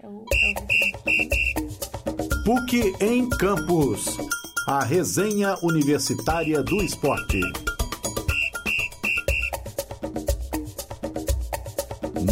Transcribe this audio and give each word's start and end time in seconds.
É 0.00 0.06
o, 0.06 0.24
é 0.32 0.54
o... 2.36 2.44
PUC 2.44 2.94
em 3.00 3.28
Campos. 3.30 4.16
A 4.68 4.84
resenha 4.84 5.56
universitária 5.60 6.62
do 6.62 6.76
esporte. 6.76 7.40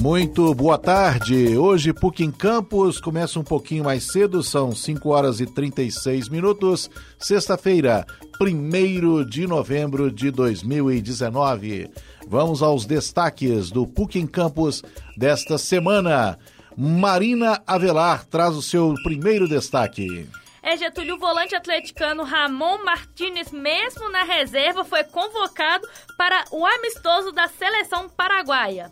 Muito 0.01 0.55
boa 0.55 0.79
tarde. 0.79 1.59
Hoje 1.59 1.93
PUC 1.93 2.23
em 2.23 2.31
Campos 2.31 3.01
começa 3.01 3.41
um 3.41 3.45
pouquinho 3.45 3.83
mais 3.83 4.13
cedo, 4.13 4.45
são 4.45 4.71
5 4.71 5.09
horas 5.09 5.41
e 5.41 5.47
36 5.47 6.29
minutos. 6.29 6.89
Sexta-feira, 7.19 8.07
1 8.41 9.29
de 9.29 9.45
novembro 9.45 10.09
de 10.13 10.31
2019. 10.31 11.91
Vamos 12.29 12.63
aos 12.63 12.87
destaques 12.87 13.73
do 13.73 13.89
PUC 13.89 14.21
em 14.21 14.27
Campos 14.27 14.85
desta 15.17 15.59
semana. 15.59 16.39
Marina 16.77 17.63
Avelar 17.67 18.27
traz 18.27 18.55
o 18.55 18.61
seu 18.61 18.93
primeiro 19.03 19.49
destaque. 19.49 20.29
É, 20.63 20.77
Getúlio, 20.77 21.15
o 21.15 21.19
volante 21.19 21.55
atleticano 21.55 22.23
Ramon 22.23 22.85
Martinez, 22.85 23.51
mesmo 23.51 24.11
na 24.11 24.25
reserva, 24.25 24.85
foi 24.85 25.03
convocado 25.05 25.89
para 26.19 26.45
o 26.51 26.67
amistoso 26.67 27.33
da 27.33 27.49
seleção 27.49 28.11
paraguaia. 28.11 28.91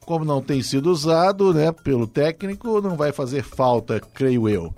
Como 0.00 0.26
não 0.26 0.42
tem 0.42 0.62
sido 0.62 0.90
usado, 0.90 1.54
né, 1.54 1.72
pelo 1.72 2.06
técnico, 2.06 2.82
não 2.82 2.96
vai 2.96 3.12
fazer 3.12 3.42
falta, 3.42 3.98
creio 3.98 4.46
eu. 4.46 4.74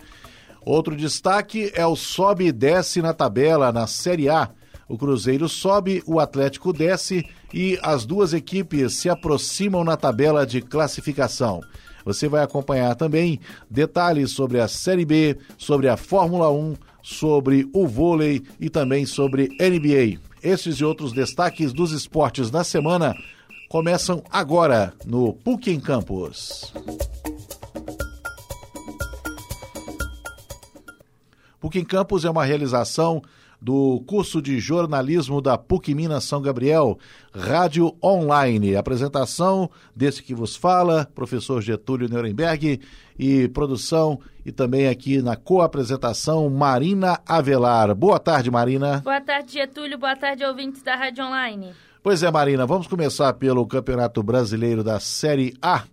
Outro 0.65 0.95
destaque 0.95 1.73
é 1.75 1.84
o 1.84 1.97
sobe 1.97 2.47
e 2.47 2.53
desce 2.53 3.03
na 3.03 3.12
tabela 3.12 3.73
na 3.73 3.89
Série 3.89 4.29
A. 4.29 4.51
O 4.87 4.97
Cruzeiro 4.97 5.48
sobe, 5.48 6.05
o 6.07 6.21
Atlético 6.21 6.73
desce 6.73 7.29
e 7.53 7.79
as 7.83 8.05
duas 8.05 8.33
equipes 8.33 8.95
se 8.95 9.09
aproximam 9.09 9.83
na 9.83 9.97
tabela 9.97 10.47
de 10.47 10.61
classificação. 10.61 11.61
Você 12.05 12.29
vai 12.29 12.43
acompanhar 12.43 12.95
também 12.95 13.41
detalhes 13.71 14.33
sobre 14.33 14.61
a 14.61 14.69
Série 14.69 15.05
B, 15.05 15.39
sobre 15.57 15.89
a 15.89 15.97
Fórmula 15.97 16.51
1, 16.51 16.75
sobre 17.03 17.69
o 17.73 17.87
vôlei 17.87 18.42
e 18.61 18.69
também 18.69 19.06
sobre 19.06 19.48
NBA. 19.59 20.20
Esses 20.43 20.77
e 20.77 20.84
outros 20.84 21.12
destaques 21.12 21.73
dos 21.73 21.93
esportes 21.93 22.51
da 22.51 22.62
semana 22.62 23.15
começam 23.69 24.23
agora 24.31 24.93
no 25.05 25.33
PUC 25.33 25.70
em 25.70 25.81
Campos. 25.81 26.73
PUC 31.61 31.78
em 31.78 31.84
Campos 31.84 32.27
é 32.27 32.31
uma 32.31 32.45
realização 32.45 33.23
do 33.65 34.05
curso 34.07 34.43
de 34.43 34.61
jornalismo 34.61 35.41
da 35.41 35.57
PUC 35.57 35.95
Minas 35.95 36.25
São 36.25 36.43
Gabriel, 36.43 36.98
rádio 37.34 37.97
online. 38.05 38.77
Apresentação 38.77 39.71
desse 39.97 40.23
que 40.23 40.34
vos 40.34 40.55
fala, 40.55 41.09
professor 41.15 41.62
Getúlio 41.62 42.06
Nuremberg, 42.06 42.79
e 43.19 43.48
produção 43.48 44.21
e 44.45 44.53
também 44.53 44.87
aqui 44.87 45.23
na 45.23 45.34
co-apresentação 45.34 46.51
Marina 46.51 47.19
Avelar. 47.27 47.95
Boa 47.95 48.19
tarde, 48.19 48.51
Marina. 48.51 49.01
Boa 49.03 49.23
tarde, 49.23 49.55
Getúlio. 49.55 49.97
Boa 49.97 50.15
tarde, 50.15 50.45
ouvintes 50.45 50.83
da 50.83 50.95
Rádio 50.95 51.25
Online. 51.25 51.73
Pois 52.03 52.23
é, 52.23 52.31
Marina, 52.31 52.67
vamos 52.67 52.87
começar 52.87 53.33
pelo 53.33 53.67
Campeonato 53.67 54.23
Brasileiro 54.23 54.84
da 54.84 55.01
Série 55.01 55.55
A, 55.62 55.84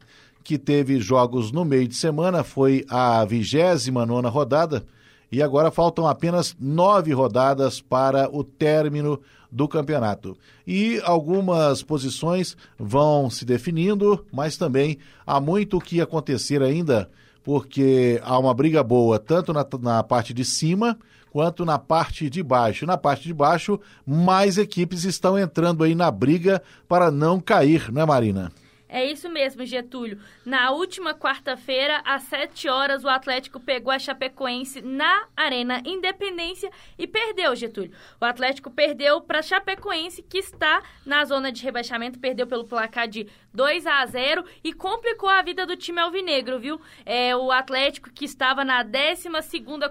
que 0.43 0.57
teve 0.57 0.99
jogos 0.99 1.53
no 1.53 1.63
meio 1.63 1.87
de 1.87 1.95
semana, 1.95 2.43
foi 2.43 2.83
a 2.89 3.23
vigésima 3.23 4.05
nona 4.05 4.27
rodada 4.27 4.83
e 5.31 5.41
agora 5.41 5.71
faltam 5.71 6.07
apenas 6.07 6.55
nove 6.59 7.13
rodadas 7.13 7.79
para 7.79 8.29
o 8.35 8.43
término 8.43 9.19
do 9.51 9.67
campeonato. 9.67 10.37
E 10.65 11.01
algumas 11.03 11.81
posições 11.81 12.57
vão 12.77 13.29
se 13.29 13.45
definindo, 13.45 14.25
mas 14.31 14.57
também 14.57 14.97
há 15.25 15.39
muito 15.39 15.77
o 15.77 15.81
que 15.81 16.01
acontecer 16.01 16.61
ainda, 16.61 17.09
porque 17.43 18.19
há 18.23 18.37
uma 18.37 18.53
briga 18.53 18.83
boa 18.83 19.17
tanto 19.17 19.53
na, 19.53 19.65
na 19.81 20.03
parte 20.03 20.33
de 20.33 20.43
cima 20.43 20.97
quanto 21.31 21.63
na 21.63 21.79
parte 21.79 22.29
de 22.29 22.43
baixo. 22.43 22.85
Na 22.85 22.97
parte 22.97 23.23
de 23.23 23.33
baixo, 23.33 23.79
mais 24.05 24.57
equipes 24.57 25.05
estão 25.05 25.39
entrando 25.39 25.83
aí 25.83 25.95
na 25.95 26.11
briga 26.11 26.61
para 26.87 27.09
não 27.09 27.39
cair, 27.39 27.91
não 27.91 28.01
é, 28.01 28.05
Marina? 28.05 28.51
É 28.93 29.05
isso 29.05 29.29
mesmo, 29.29 29.65
Getúlio. 29.65 30.19
Na 30.45 30.71
última 30.71 31.13
quarta-feira, 31.13 32.01
às 32.03 32.23
7 32.23 32.67
horas, 32.67 33.05
o 33.05 33.07
Atlético 33.07 33.57
pegou 33.57 33.89
a 33.89 33.97
Chapecoense 33.97 34.81
na 34.81 35.29
Arena 35.33 35.81
Independência 35.85 36.69
e 36.99 37.07
perdeu, 37.07 37.55
Getúlio. 37.55 37.93
O 38.19 38.25
Atlético 38.25 38.69
perdeu 38.69 39.21
para 39.21 39.39
a 39.39 39.41
Chapecoense, 39.41 40.21
que 40.21 40.39
está 40.39 40.83
na 41.05 41.23
zona 41.23 41.53
de 41.53 41.63
rebaixamento, 41.63 42.19
perdeu 42.19 42.45
pelo 42.45 42.65
placar 42.65 43.07
de 43.07 43.29
2 43.53 43.87
a 43.87 44.05
0 44.05 44.43
e 44.61 44.73
complicou 44.73 45.29
a 45.29 45.41
vida 45.41 45.65
do 45.65 45.77
time 45.77 46.01
alvinegro, 46.01 46.59
viu? 46.59 46.81
É, 47.05 47.33
o 47.33 47.49
Atlético, 47.49 48.11
que 48.11 48.25
estava 48.25 48.65
na 48.65 48.83
12 48.83 49.29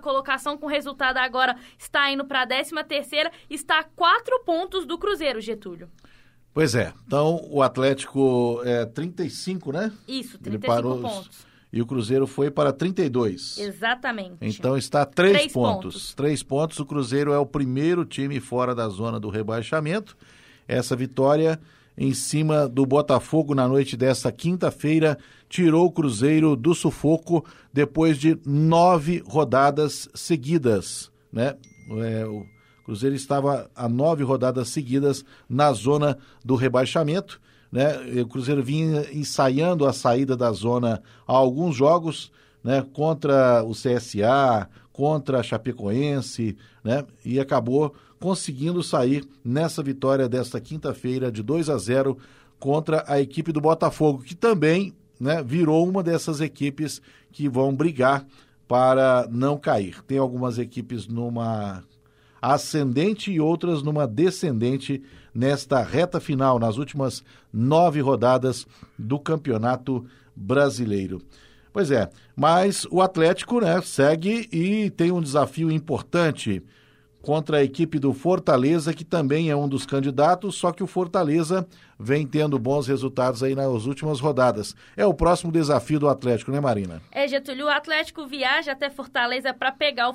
colocação, 0.02 0.58
com 0.58 0.66
resultado 0.66 1.16
agora 1.16 1.56
está 1.78 2.10
indo 2.10 2.26
para 2.26 2.42
a 2.42 2.46
13, 2.46 2.74
está 3.48 3.78
a 3.78 3.84
4 3.84 4.40
pontos 4.44 4.84
do 4.84 4.98
Cruzeiro, 4.98 5.40
Getúlio. 5.40 5.88
Pois 6.52 6.74
é. 6.74 6.92
Então, 7.06 7.46
o 7.50 7.62
Atlético 7.62 8.60
é 8.64 8.84
35, 8.84 9.72
né? 9.72 9.92
Isso, 10.06 10.38
35 10.38 10.66
parou, 10.66 11.00
pontos. 11.00 11.50
E 11.72 11.80
o 11.80 11.86
Cruzeiro 11.86 12.26
foi 12.26 12.50
para 12.50 12.72
32. 12.72 13.58
Exatamente. 13.58 14.36
Então 14.40 14.76
está 14.76 15.04
três, 15.04 15.36
três 15.36 15.52
pontos. 15.52 15.94
pontos. 15.94 16.14
Três 16.14 16.42
pontos. 16.42 16.80
O 16.80 16.84
Cruzeiro 16.84 17.32
é 17.32 17.38
o 17.38 17.46
primeiro 17.46 18.04
time 18.04 18.40
fora 18.40 18.74
da 18.74 18.88
zona 18.88 19.20
do 19.20 19.28
rebaixamento. 19.28 20.16
Essa 20.66 20.96
vitória 20.96 21.60
em 21.96 22.12
cima 22.12 22.68
do 22.68 22.84
Botafogo 22.84 23.54
na 23.54 23.68
noite 23.68 23.96
desta 23.96 24.32
quinta-feira 24.32 25.18
tirou 25.48 25.86
o 25.86 25.92
Cruzeiro 25.92 26.56
do 26.56 26.74
sufoco 26.74 27.44
depois 27.72 28.18
de 28.18 28.38
nove 28.44 29.22
rodadas 29.26 30.08
seguidas, 30.14 31.10
né? 31.32 31.56
É, 31.90 32.26
o 32.26 32.44
Cruzeiro 32.84 33.14
estava 33.14 33.70
a 33.74 33.88
nove 33.88 34.22
rodadas 34.22 34.68
seguidas 34.68 35.24
na 35.48 35.72
zona 35.72 36.18
do 36.44 36.54
rebaixamento. 36.54 37.40
Né? 37.70 37.96
O 38.22 38.26
Cruzeiro 38.26 38.62
vinha 38.62 39.06
ensaiando 39.12 39.86
a 39.86 39.92
saída 39.92 40.36
da 40.36 40.50
zona 40.52 41.02
há 41.26 41.32
alguns 41.32 41.76
jogos, 41.76 42.32
né? 42.62 42.84
contra 42.92 43.62
o 43.64 43.72
CSA, 43.72 44.68
contra 44.92 45.40
a 45.40 45.42
Chapecoense, 45.42 46.56
né? 46.82 47.04
e 47.24 47.38
acabou 47.38 47.94
conseguindo 48.18 48.82
sair 48.82 49.26
nessa 49.44 49.82
vitória 49.82 50.28
desta 50.28 50.60
quinta-feira 50.60 51.32
de 51.32 51.42
2 51.42 51.70
a 51.70 51.78
0 51.78 52.18
contra 52.58 53.02
a 53.06 53.18
equipe 53.18 53.50
do 53.50 53.60
Botafogo, 53.60 54.22
que 54.22 54.34
também 54.34 54.94
né, 55.18 55.42
virou 55.42 55.88
uma 55.88 56.02
dessas 56.02 56.40
equipes 56.40 57.00
que 57.32 57.48
vão 57.48 57.74
brigar 57.74 58.26
para 58.68 59.26
não 59.30 59.58
cair. 59.58 60.02
Tem 60.04 60.18
algumas 60.18 60.58
equipes 60.58 61.08
numa 61.08 61.82
ascendente 62.40 63.30
e 63.30 63.40
outras 63.40 63.82
numa 63.82 64.06
descendente 64.06 65.02
nesta 65.34 65.82
reta 65.82 66.20
final, 66.20 66.58
nas 66.58 66.76
últimas 66.76 67.22
nove 67.52 68.00
rodadas 68.00 68.66
do 68.98 69.18
Campeonato 69.18 70.04
Brasileiro. 70.34 71.20
Pois 71.72 71.90
é, 71.90 72.10
mas 72.34 72.86
o 72.90 73.00
Atlético 73.00 73.60
né, 73.60 73.80
segue 73.82 74.48
e 74.52 74.90
tem 74.90 75.12
um 75.12 75.20
desafio 75.20 75.70
importante 75.70 76.62
contra 77.22 77.58
a 77.58 77.62
equipe 77.62 77.98
do 77.98 78.12
Fortaleza, 78.12 78.94
que 78.94 79.04
também 79.04 79.50
é 79.50 79.56
um 79.56 79.68
dos 79.68 79.84
candidatos, 79.84 80.54
só 80.54 80.72
que 80.72 80.82
o 80.82 80.86
Fortaleza 80.86 81.66
vem 81.98 82.26
tendo 82.26 82.58
bons 82.58 82.86
resultados 82.86 83.42
aí 83.42 83.54
nas 83.54 83.84
últimas 83.84 84.20
rodadas. 84.20 84.74
É 84.96 85.04
o 85.04 85.12
próximo 85.12 85.52
desafio 85.52 86.00
do 86.00 86.08
Atlético, 86.08 86.50
né, 86.50 86.58
Marina? 86.58 87.02
É, 87.12 87.28
Getúlio, 87.28 87.66
o 87.66 87.68
Atlético 87.68 88.26
viaja 88.26 88.72
até 88.72 88.88
Fortaleza 88.88 89.52
para 89.52 89.70
pegar 89.70 90.08
o 90.08 90.14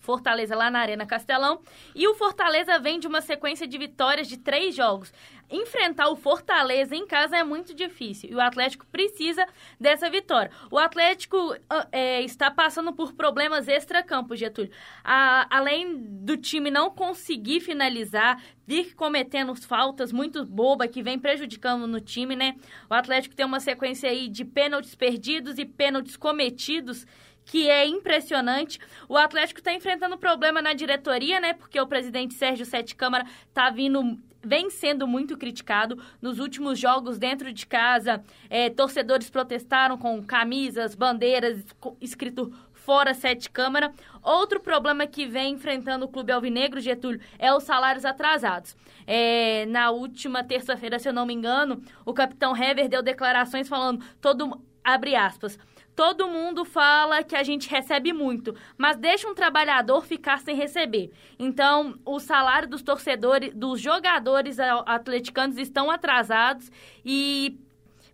Fortaleza 0.00 0.56
lá 0.56 0.68
na 0.68 0.80
Arena 0.80 1.06
Castelão, 1.06 1.60
e 1.94 2.08
o 2.08 2.14
Fortaleza 2.14 2.78
vem 2.80 2.98
de 2.98 3.06
uma 3.06 3.20
sequência 3.20 3.66
de 3.68 3.78
vitórias 3.78 4.26
de 4.26 4.36
três 4.36 4.74
jogos. 4.74 5.12
Enfrentar 5.52 6.08
o 6.08 6.16
Fortaleza 6.16 6.96
em 6.96 7.06
casa 7.06 7.36
é 7.36 7.44
muito 7.44 7.74
difícil, 7.74 8.30
e 8.30 8.34
o 8.34 8.40
Atlético 8.40 8.86
precisa 8.86 9.46
dessa 9.78 10.08
vitória. 10.08 10.50
O 10.70 10.78
Atlético 10.78 11.54
ah, 11.68 11.86
é, 11.92 12.22
está 12.22 12.50
passando 12.50 12.90
por 12.94 13.12
problemas 13.12 13.68
extra-campo, 13.68 14.34
Getúlio. 14.34 14.72
A, 15.04 15.46
além 15.54 15.94
do 16.24 16.38
time 16.38 16.70
não 16.70 16.90
conseguir 16.90 17.60
finalizar, 17.60 18.42
vir 18.66 18.94
cometendo 18.94 19.54
faltas 19.54 20.10
muito 20.10 20.46
bobas 20.46 20.88
que 20.90 21.02
vem 21.02 21.18
prejudicando 21.18 21.86
no 21.86 22.00
time, 22.00 22.34
né? 22.34 22.56
O 22.88 22.94
Atlético 22.94 23.36
tem 23.36 23.44
uma 23.44 23.60
sequência 23.60 24.08
aí 24.08 24.28
de 24.28 24.46
pênaltis 24.46 24.94
perdidos 24.94 25.58
e 25.58 25.66
pênaltis 25.66 26.16
cometidos 26.16 27.06
que 27.44 27.68
é 27.68 27.86
impressionante. 27.86 28.78
O 29.08 29.16
Atlético 29.16 29.60
está 29.60 29.74
enfrentando 29.74 30.16
problema 30.16 30.62
na 30.62 30.72
diretoria, 30.72 31.40
né? 31.40 31.52
Porque 31.52 31.80
o 31.80 31.86
presidente 31.86 32.34
Sérgio 32.34 32.64
Sete 32.64 32.94
Câmara 32.94 33.26
tá 33.52 33.68
vindo 33.68 34.18
vem 34.44 34.70
sendo 34.70 35.06
muito 35.06 35.36
criticado 35.36 36.02
nos 36.20 36.38
últimos 36.38 36.78
jogos 36.78 37.18
dentro 37.18 37.52
de 37.52 37.66
casa. 37.66 38.22
É, 38.50 38.68
torcedores 38.70 39.30
protestaram 39.30 39.96
com 39.96 40.22
camisas, 40.22 40.94
bandeiras, 40.94 41.64
escrito 42.00 42.52
fora 42.72 43.14
sete 43.14 43.48
câmara. 43.48 43.92
Outro 44.22 44.60
problema 44.60 45.06
que 45.06 45.26
vem 45.26 45.54
enfrentando 45.54 46.04
o 46.04 46.08
Clube 46.08 46.32
Alvinegro, 46.32 46.80
Getúlio, 46.80 47.20
é 47.38 47.54
os 47.54 47.62
salários 47.62 48.04
atrasados. 48.04 48.76
É, 49.06 49.66
na 49.66 49.90
última 49.90 50.42
terça-feira, 50.44 50.98
se 50.98 51.08
eu 51.08 51.12
não 51.12 51.26
me 51.26 51.34
engano, 51.34 51.82
o 52.04 52.12
capitão 52.12 52.56
Hever 52.56 52.88
deu 52.88 53.02
declarações 53.02 53.68
falando 53.68 54.04
todo 54.20 54.60
abre 54.84 55.14
aspas 55.14 55.58
todo 55.94 56.28
mundo 56.28 56.64
fala 56.64 57.22
que 57.22 57.36
a 57.36 57.42
gente 57.42 57.68
recebe 57.68 58.12
muito, 58.12 58.54
mas 58.76 58.96
deixa 58.96 59.28
um 59.28 59.34
trabalhador 59.34 60.04
ficar 60.04 60.40
sem 60.40 60.56
receber. 60.56 61.10
Então, 61.38 61.98
o 62.04 62.18
salário 62.18 62.68
dos 62.68 62.82
torcedores, 62.82 63.52
dos 63.54 63.80
jogadores 63.80 64.58
atleticanos 64.58 65.58
estão 65.58 65.90
atrasados 65.90 66.70
e 67.04 67.58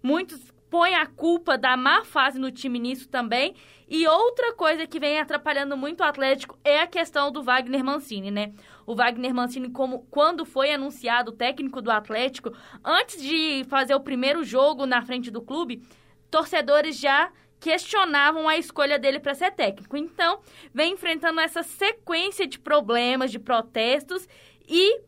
muitos 0.03 0.53
põem 0.69 0.95
a 0.95 1.07
culpa 1.07 1.57
da 1.57 1.77
má 1.77 2.05
fase 2.05 2.39
no 2.39 2.51
time 2.51 2.79
nisso 2.79 3.09
também. 3.09 3.55
E 3.89 4.07
outra 4.07 4.53
coisa 4.53 4.87
que 4.87 5.01
vem 5.01 5.19
atrapalhando 5.19 5.77
muito 5.77 6.01
o 6.01 6.05
Atlético 6.05 6.59
é 6.63 6.81
a 6.81 6.87
questão 6.87 7.33
do 7.33 7.43
Wagner 7.43 7.83
Mancini, 7.83 8.31
né? 8.31 8.53
O 8.87 8.95
Wagner 8.95 9.35
Mancini, 9.35 9.71
como 9.71 10.07
quando 10.11 10.45
foi 10.45 10.71
anunciado 10.71 11.33
técnico 11.33 11.81
do 11.81 11.91
Atlético, 11.91 12.53
antes 12.85 13.23
de 13.23 13.65
fazer 13.69 13.95
o 13.95 14.01
primeiro 14.01 14.45
jogo 14.45 14.85
na 14.85 15.01
frente 15.01 15.31
do 15.31 15.41
clube, 15.41 15.83
torcedores 16.31 16.99
já 16.99 17.31
questionavam 17.61 18.49
a 18.49 18.57
escolha 18.57 18.99
dele 18.99 19.21
para 19.21 19.35
ser 19.35 19.51
técnico. 19.53 19.97
Então, 19.97 20.41
vem 20.73 20.93
enfrentando 20.93 21.41
essa 21.41 21.63
sequência 21.63 22.47
de 22.47 22.59
problemas, 22.59 23.31
de 23.31 23.39
protestos 23.39 24.29
e 24.67 25.01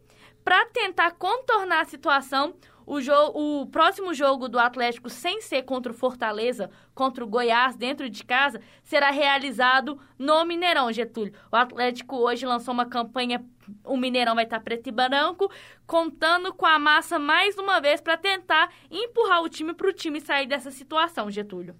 para 0.44 0.66
tentar 0.66 1.12
contornar 1.12 1.82
a 1.82 1.84
situação, 1.84 2.54
o, 2.86 3.00
jogo, 3.00 3.38
o 3.38 3.66
próximo 3.66 4.12
jogo 4.12 4.48
do 4.48 4.58
Atlético, 4.58 5.08
sem 5.08 5.40
ser 5.40 5.62
contra 5.62 5.92
o 5.92 5.94
Fortaleza, 5.94 6.70
contra 6.94 7.22
o 7.22 7.26
Goiás, 7.26 7.76
dentro 7.76 8.08
de 8.08 8.24
casa, 8.24 8.60
será 8.82 9.10
realizado 9.10 10.00
no 10.18 10.44
Mineirão, 10.44 10.90
Getúlio. 10.92 11.32
O 11.52 11.56
Atlético 11.56 12.16
hoje 12.16 12.46
lançou 12.46 12.74
uma 12.74 12.86
campanha, 12.86 13.44
o 13.84 13.96
Mineirão 13.96 14.34
vai 14.34 14.44
estar 14.44 14.60
preto 14.60 14.88
e 14.88 14.92
branco, 14.92 15.50
contando 15.86 16.52
com 16.52 16.66
a 16.66 16.78
massa 16.78 17.18
mais 17.18 17.56
uma 17.56 17.80
vez 17.80 18.00
para 18.00 18.16
tentar 18.16 18.72
empurrar 18.90 19.42
o 19.42 19.48
time 19.48 19.74
para 19.74 19.88
o 19.88 19.92
time 19.92 20.20
sair 20.20 20.46
dessa 20.46 20.70
situação, 20.70 21.30
Getúlio. 21.30 21.76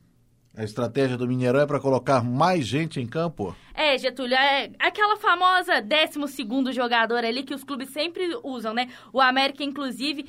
A 0.57 0.65
estratégia 0.65 1.17
do 1.17 1.29
Mineirão 1.29 1.61
é 1.61 1.67
para 1.67 1.79
colocar 1.79 2.25
mais 2.25 2.67
gente 2.67 3.01
em 3.01 3.07
campo? 3.07 3.55
É, 3.73 3.97
Getúlio, 3.97 4.35
é 4.35 4.71
aquela 4.81 5.17
famosa 5.17 5.81
12 5.81 6.73
jogador 6.73 7.25
ali 7.25 7.45
que 7.45 7.55
os 7.55 7.63
clubes 7.63 7.91
sempre 7.91 8.37
usam, 8.43 8.75
né? 8.75 8.89
O 9.13 9.21
América, 9.21 9.63
inclusive, 9.63 10.27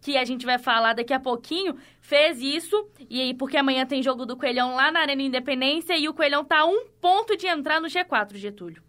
que 0.00 0.16
a 0.16 0.24
gente 0.24 0.46
vai 0.46 0.56
falar 0.56 0.94
daqui 0.94 1.12
a 1.12 1.18
pouquinho, 1.18 1.76
fez 2.00 2.40
isso, 2.40 2.88
e 3.10 3.20
aí 3.20 3.34
porque 3.34 3.56
amanhã 3.56 3.84
tem 3.84 4.02
jogo 4.04 4.24
do 4.24 4.36
Coelhão 4.36 4.76
lá 4.76 4.92
na 4.92 5.00
Arena 5.00 5.20
Independência 5.20 5.98
e 5.98 6.08
o 6.08 6.14
Coelhão 6.14 6.44
tá 6.44 6.60
a 6.60 6.66
um 6.66 6.86
ponto 7.00 7.36
de 7.36 7.48
entrar 7.48 7.80
no 7.80 7.88
G4, 7.88 8.36
Getúlio. 8.36 8.80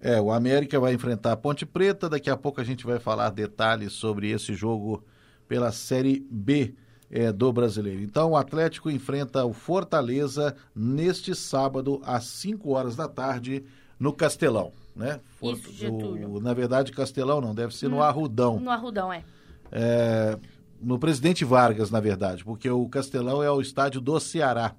É, 0.00 0.20
o 0.20 0.30
América 0.30 0.78
vai 0.78 0.94
enfrentar 0.94 1.32
a 1.32 1.36
Ponte 1.36 1.66
Preta, 1.66 2.08
daqui 2.08 2.30
a 2.30 2.36
pouco 2.36 2.60
a 2.60 2.64
gente 2.64 2.86
vai 2.86 3.00
falar 3.00 3.30
detalhes 3.30 3.94
sobre 3.94 4.30
esse 4.30 4.54
jogo 4.54 5.04
pela 5.48 5.72
Série 5.72 6.24
B 6.30 6.76
é, 7.10 7.32
do 7.32 7.52
Brasileiro. 7.52 8.02
Então, 8.02 8.32
o 8.32 8.36
Atlético 8.36 8.90
enfrenta 8.90 9.44
o 9.44 9.52
Fortaleza 9.52 10.54
neste 10.74 11.34
sábado, 11.34 12.00
às 12.04 12.24
5 12.24 12.70
horas 12.70 12.96
da 12.96 13.08
tarde, 13.08 13.64
no 13.98 14.12
Castelão, 14.12 14.72
né? 14.94 15.20
Isso. 15.42 15.90
O, 15.90 16.40
na 16.40 16.54
verdade, 16.54 16.92
Castelão 16.92 17.40
não, 17.40 17.54
deve 17.54 17.74
ser 17.74 17.86
hum, 17.86 17.90
no 17.90 18.02
Arrudão. 18.02 18.60
No 18.60 18.70
Arrudão, 18.70 19.12
é 19.12 19.24
é, 19.72 20.38
no 20.80 20.98
Presidente 20.98 21.44
Vargas, 21.44 21.90
na 21.90 22.00
verdade, 22.00 22.44
porque 22.44 22.70
o 22.70 22.88
Castelão 22.88 23.42
é 23.42 23.50
o 23.50 23.60
estádio 23.60 24.00
do 24.00 24.18
Ceará, 24.20 24.74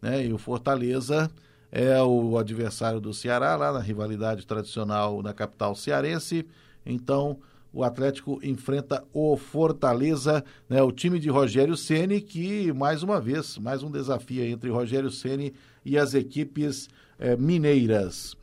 né? 0.00 0.24
E 0.24 0.32
o 0.32 0.38
Fortaleza 0.38 1.30
é 1.70 2.00
o 2.02 2.38
adversário 2.38 3.00
do 3.00 3.12
Ceará, 3.12 3.56
lá 3.56 3.72
na 3.72 3.80
rivalidade 3.80 4.46
tradicional 4.46 5.22
na 5.22 5.32
capital 5.32 5.74
cearense. 5.74 6.46
Então, 6.84 7.38
o 7.72 7.84
Atlético 7.84 8.40
enfrenta 8.42 9.04
o 9.12 9.36
Fortaleza, 9.36 10.44
né? 10.68 10.82
O 10.82 10.90
time 10.90 11.18
de 11.18 11.28
Rogério 11.28 11.76
Ceni 11.76 12.20
que 12.20 12.72
mais 12.72 13.02
uma 13.02 13.20
vez, 13.20 13.58
mais 13.58 13.82
um 13.82 13.90
desafio 13.90 14.44
entre 14.44 14.70
Rogério 14.70 15.10
Ceni 15.10 15.52
e 15.84 15.98
as 15.98 16.14
equipes 16.14 16.88
é, 17.18 17.36
mineiras. 17.36 18.34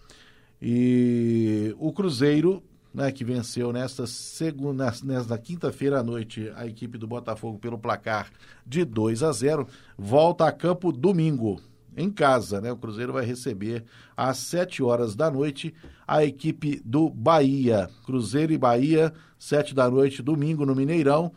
E 0.62 1.75
o 1.77 1.92
Cruzeiro 1.92 2.63
né, 2.94 3.12
que 3.12 3.25
venceu 3.25 3.74
nesta 3.74 4.07
segunda, 4.07 4.94
nesta 5.04 5.38
quinta-feira 5.38 6.00
à 6.00 6.04
noite 6.04 6.50
a 6.56 6.66
equipe 6.66 6.98
do 6.98 7.06
Botafogo 7.06 7.60
pelo 7.60 7.78
placar 7.78 8.31
de 8.66 8.86
2 8.86 9.21
a 9.21 9.33
0, 9.33 9.68
volta 9.98 10.48
a 10.48 10.51
campo 10.51 10.94
domingo 10.94 11.60
em 11.95 12.09
casa, 12.09 12.59
né? 12.59 12.71
O 12.71 12.77
Cruzeiro 12.77 13.13
vai 13.13 13.25
receber 13.25 13.83
às 14.15 14.38
7 14.38 14.83
horas 14.83 15.15
da 15.15 15.31
noite 15.31 15.74
a 16.07 16.24
equipe 16.24 16.81
do 16.83 17.09
Bahia. 17.09 17.89
Cruzeiro 18.06 18.53
e 18.53 18.57
Bahia, 18.57 19.13
7 19.39 19.74
da 19.74 19.89
noite, 19.89 20.21
domingo 20.21 20.65
no 20.65 20.75
Mineirão. 20.75 21.31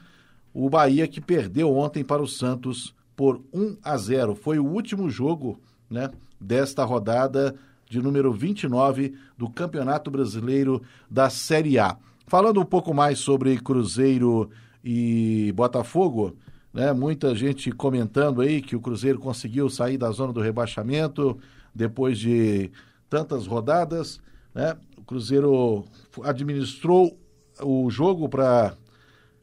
O 0.52 0.68
Bahia 0.68 1.06
que 1.06 1.20
perdeu 1.20 1.74
ontem 1.74 2.02
para 2.02 2.22
o 2.22 2.26
Santos 2.26 2.94
por 3.14 3.42
1 3.52 3.76
a 3.82 3.96
0. 3.96 4.34
Foi 4.34 4.58
o 4.58 4.66
último 4.66 5.08
jogo, 5.08 5.60
né, 5.88 6.10
desta 6.40 6.84
rodada 6.84 7.54
de 7.88 8.00
número 8.00 8.32
29 8.32 9.14
do 9.36 9.48
Campeonato 9.48 10.10
Brasileiro 10.10 10.82
da 11.10 11.30
Série 11.30 11.78
A. 11.78 11.96
Falando 12.26 12.60
um 12.60 12.64
pouco 12.64 12.92
mais 12.92 13.18
sobre 13.18 13.56
Cruzeiro 13.58 14.50
e 14.84 15.52
Botafogo, 15.56 16.36
né? 16.72 16.92
Muita 16.92 17.34
gente 17.34 17.70
comentando 17.72 18.40
aí 18.40 18.60
que 18.60 18.76
o 18.76 18.80
Cruzeiro 18.80 19.18
conseguiu 19.18 19.68
sair 19.68 19.96
da 19.96 20.10
zona 20.10 20.32
do 20.32 20.40
rebaixamento 20.40 21.38
depois 21.74 22.18
de 22.18 22.70
tantas 23.08 23.46
rodadas, 23.46 24.20
né? 24.54 24.76
O 24.96 25.02
Cruzeiro 25.02 25.84
administrou 26.24 27.18
o 27.62 27.90
jogo 27.90 28.28
para 28.28 28.74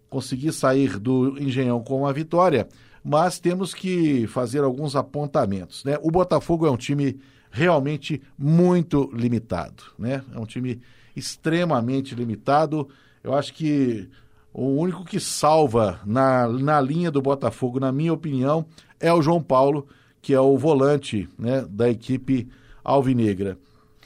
conseguir 0.10 0.52
sair 0.52 0.98
do 1.00 1.38
Engenhão 1.42 1.82
com 1.84 2.02
uma 2.02 2.14
vitória, 2.14 2.68
mas 3.04 3.40
temos 3.40 3.74
que 3.74 4.28
fazer 4.28 4.64
alguns 4.64 4.96
apontamentos, 4.96 5.84
né? 5.84 5.98
O 6.02 6.12
Botafogo 6.12 6.66
é 6.66 6.72
um 6.72 6.78
time 6.78 7.20
realmente 7.52 8.22
muito 8.38 9.10
limitado, 9.14 9.84
né? 9.98 10.24
É 10.34 10.40
um 10.40 10.46
time 10.46 10.82
extremamente 11.16 12.14
limitado. 12.14 12.90
Eu 13.24 13.34
acho 13.34 13.54
que 13.54 14.10
o 14.58 14.80
único 14.80 15.04
que 15.04 15.20
salva 15.20 16.00
na, 16.06 16.48
na 16.48 16.80
linha 16.80 17.12
do 17.12 17.22
Botafogo, 17.22 17.78
na 17.78 17.92
minha 17.92 18.14
opinião, 18.14 18.66
é 19.02 19.12
o 19.12 19.22
João 19.22 19.44
Paulo, 19.44 19.86
que 20.22 20.34
é 20.34 20.40
o 20.40 20.58
volante 20.58 21.28
né, 21.38 21.66
da 21.70 21.90
equipe 21.90 22.50
alvinegra. 22.82 23.58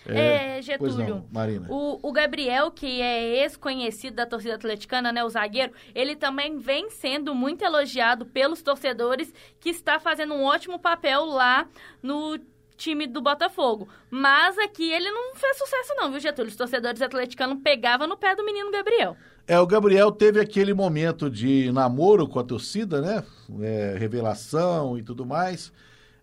É, 0.07 0.57
é 0.57 0.61
Getúlio. 0.63 1.07
Não, 1.07 1.25
Marina. 1.31 1.67
O, 1.69 1.99
o, 2.01 2.11
Gabriel, 2.11 2.71
que 2.71 2.99
é 2.99 3.43
ex-conhecido 3.43 4.15
da 4.15 4.25
torcida 4.25 4.55
atleticana, 4.55 5.11
né, 5.11 5.23
o 5.23 5.29
zagueiro, 5.29 5.71
ele 5.93 6.15
também 6.15 6.57
vem 6.57 6.89
sendo 6.89 7.35
muito 7.35 7.63
elogiado 7.63 8.25
pelos 8.25 8.63
torcedores, 8.63 9.31
que 9.59 9.69
está 9.69 9.99
fazendo 9.99 10.33
um 10.33 10.43
ótimo 10.43 10.79
papel 10.79 11.25
lá 11.25 11.67
no 12.01 12.39
time 12.75 13.05
do 13.05 13.21
Botafogo. 13.21 13.87
Mas 14.09 14.57
aqui 14.57 14.91
ele 14.91 15.11
não 15.11 15.35
fez 15.35 15.57
sucesso 15.59 15.93
não, 15.95 16.09
viu, 16.09 16.19
Getúlio? 16.19 16.49
Os 16.49 16.57
torcedores 16.57 17.01
atleticanos 17.03 17.61
pegavam 17.61 18.07
no 18.07 18.17
pé 18.17 18.35
do 18.35 18.43
menino 18.43 18.71
Gabriel. 18.71 19.15
É, 19.49 19.59
o 19.59 19.65
Gabriel 19.65 20.11
teve 20.11 20.39
aquele 20.39 20.75
momento 20.75 21.27
de 21.27 21.71
namoro 21.71 22.27
com 22.27 22.37
a 22.37 22.43
torcida, 22.43 23.01
né? 23.01 23.23
É, 23.61 23.95
revelação 23.97 24.95
e 24.95 25.01
tudo 25.01 25.25
mais. 25.25 25.73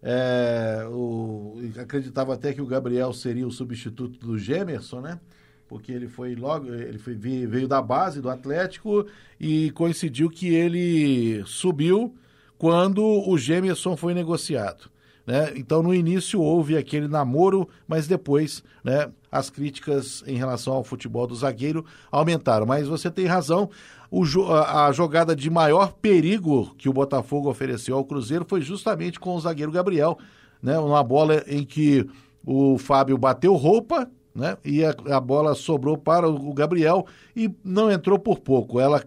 É, 0.00 0.86
o, 0.88 1.56
acreditava 1.76 2.34
até 2.34 2.52
que 2.52 2.62
o 2.62 2.66
Gabriel 2.66 3.12
seria 3.12 3.44
o 3.44 3.50
substituto 3.50 4.16
do 4.24 4.38
Gemerson, 4.38 5.00
né? 5.00 5.18
Porque 5.66 5.90
ele 5.90 6.06
foi 6.06 6.36
logo, 6.36 6.72
ele 6.72 6.98
foi, 6.98 7.14
veio 7.14 7.66
da 7.66 7.82
base 7.82 8.20
do 8.20 8.30
Atlético 8.30 9.04
e 9.40 9.72
coincidiu 9.72 10.30
que 10.30 10.54
ele 10.54 11.42
subiu 11.46 12.14
quando 12.56 13.04
o 13.04 13.36
Gemerson 13.36 13.96
foi 13.96 14.14
negociado. 14.14 14.88
Né? 15.26 15.52
Então, 15.56 15.82
no 15.82 15.92
início 15.92 16.40
houve 16.40 16.76
aquele 16.76 17.08
namoro, 17.08 17.68
mas 17.88 18.06
depois 18.06 18.62
né, 18.84 19.10
as 19.30 19.50
críticas 19.50 20.22
em 20.26 20.36
relação 20.36 20.74
ao 20.74 20.84
futebol 20.84 21.26
do 21.26 21.34
zagueiro 21.34 21.84
aumentaram. 22.12 22.64
Mas 22.64 22.86
você 22.86 23.10
tem 23.10 23.26
razão, 23.26 23.68
o, 24.10 24.22
a, 24.52 24.86
a 24.86 24.92
jogada 24.92 25.34
de 25.34 25.50
maior 25.50 25.92
perigo 25.94 26.72
que 26.78 26.88
o 26.88 26.92
Botafogo 26.92 27.50
ofereceu 27.50 27.96
ao 27.96 28.04
Cruzeiro 28.04 28.46
foi 28.48 28.60
justamente 28.60 29.18
com 29.18 29.34
o 29.34 29.40
zagueiro 29.40 29.72
Gabriel. 29.72 30.16
Né? 30.62 30.78
Uma 30.78 31.02
bola 31.02 31.42
em 31.48 31.64
que 31.64 32.08
o 32.44 32.78
Fábio 32.78 33.18
bateu 33.18 33.54
roupa, 33.54 34.08
né? 34.32 34.56
E 34.64 34.84
a, 34.84 34.94
a, 35.10 35.20
bola 35.20 35.54
sobrou 35.54 35.96
para 35.96 36.28
o 36.28 36.52
Gabriel 36.52 37.06
e 37.34 37.50
não 37.64 37.90
entrou 37.90 38.18
por 38.18 38.38
pouco. 38.38 38.78
Ela 38.78 39.02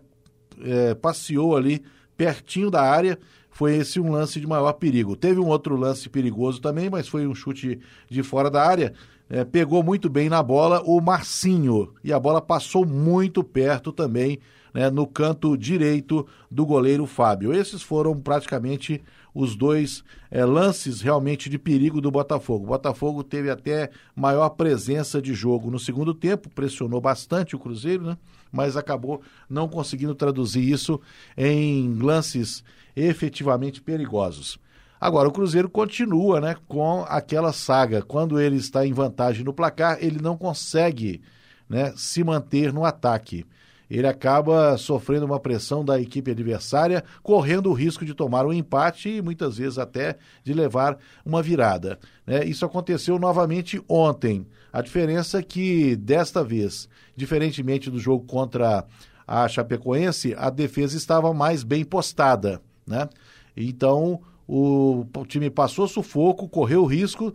é, 0.60 0.96
passeou 0.96 1.56
ali 1.56 1.84
pertinho 2.18 2.70
da 2.70 2.82
área 2.82 3.18
foi 3.60 3.76
esse 3.76 4.00
um 4.00 4.10
lance 4.10 4.40
de 4.40 4.48
maior 4.48 4.72
perigo. 4.72 5.18
Teve 5.18 5.38
um 5.38 5.48
outro 5.48 5.76
lance 5.76 6.08
perigoso 6.08 6.62
também, 6.62 6.90
mas 6.90 7.10
foi 7.10 7.28
um 7.28 7.36
chute 7.36 7.78
de 8.10 8.24
fora 8.24 8.50
da 8.50 8.66
área. 8.66 8.94
É, 9.30 9.44
pegou 9.44 9.84
muito 9.84 10.10
bem 10.10 10.30
na 10.30 10.42
bola 10.42 10.82
o 10.86 11.02
Marcinho 11.02 11.94
e 12.02 12.14
a 12.14 12.18
bola 12.18 12.42
passou 12.42 12.86
muito 12.86 13.44
perto 13.44 13.92
também 13.92 14.40
né, 14.74 14.90
no 14.90 15.08
canto 15.08 15.58
direito 15.58 16.28
do 16.50 16.66
goleiro 16.66 17.06
Fábio. 17.06 17.54
Esses 17.54 17.82
foram 17.82 18.20
praticamente 18.20 19.02
os 19.34 19.56
dois 19.56 20.04
é, 20.32 20.44
lances 20.44 21.02
realmente 21.02 21.50
de 21.50 21.58
perigo 21.58 22.02
do 22.02 22.12
Botafogo. 22.12 22.66
O 22.66 22.70
Botafogo 22.70 23.24
teve 23.24 23.50
até 23.50 23.90
maior 24.16 24.50
presença 24.50 25.22
de 25.22 25.34
jogo 25.34 25.70
no 25.70 25.80
segundo 25.80 26.14
tempo, 26.14 26.50
pressionou 26.50 27.00
bastante 27.00 27.56
o 27.56 27.60
Cruzeiro, 27.60 28.04
né? 28.04 28.18
mas 28.52 28.76
acabou 28.76 29.22
não 29.50 29.68
conseguindo 29.68 30.16
traduzir 30.16 30.70
isso 30.70 31.00
em 31.38 31.96
lances 32.00 32.64
efetivamente 32.96 33.82
perigosos. 33.82 34.60
Agora, 35.00 35.30
o 35.30 35.32
Cruzeiro 35.32 35.70
continua 35.70 36.42
né, 36.42 36.58
com 36.68 37.06
aquela 37.08 37.54
saga. 37.54 38.02
Quando 38.02 38.40
ele 38.40 38.58
está 38.58 38.86
em 38.86 38.92
vantagem 38.92 39.46
no 39.46 39.54
placar, 39.54 39.98
ele 40.02 40.20
não 40.22 40.36
consegue 40.36 41.22
né, 41.70 41.94
se 41.96 42.22
manter 42.22 42.74
no 42.74 42.84
ataque. 42.84 43.46
Ele 43.90 44.08
acaba 44.08 44.78
sofrendo 44.78 45.26
uma 45.26 45.40
pressão 45.40 45.84
da 45.84 46.00
equipe 46.00 46.32
adversária, 46.32 47.04
correndo 47.24 47.70
o 47.70 47.74
risco 47.74 48.06
de 48.06 48.14
tomar 48.14 48.46
um 48.46 48.54
empate 48.54 49.10
e 49.10 49.22
muitas 49.22 49.58
vezes 49.58 49.80
até 49.80 50.18
de 50.44 50.54
levar 50.54 50.98
uma 51.26 51.42
virada. 51.42 51.98
Né? 52.26 52.46
Isso 52.46 52.66
aconteceu 52.66 53.18
novamente 53.18 53.82
ontem. 53.90 54.46
A 54.72 54.82
diferença 54.82 55.40
é 55.40 55.44
que, 55.44 55.96
desta 55.96 56.44
vez, 56.44 56.88
diferentemente 57.16 57.90
do 57.90 58.00
jogo 58.00 58.26
contra 58.26 58.86
a 59.28 59.48
Chapecoense, 59.48 60.36
a 60.38 60.50
defesa 60.50 60.96
estava 60.96 61.34
mais 61.34 61.64
bem 61.64 61.84
postada. 61.84 62.62
Né? 62.86 63.10
Então, 63.58 64.22
o, 64.48 65.06
time 65.28 65.50
passou 65.50 65.88
sufoco, 65.88 66.50
correu 66.50 66.84
risco, 66.86 67.32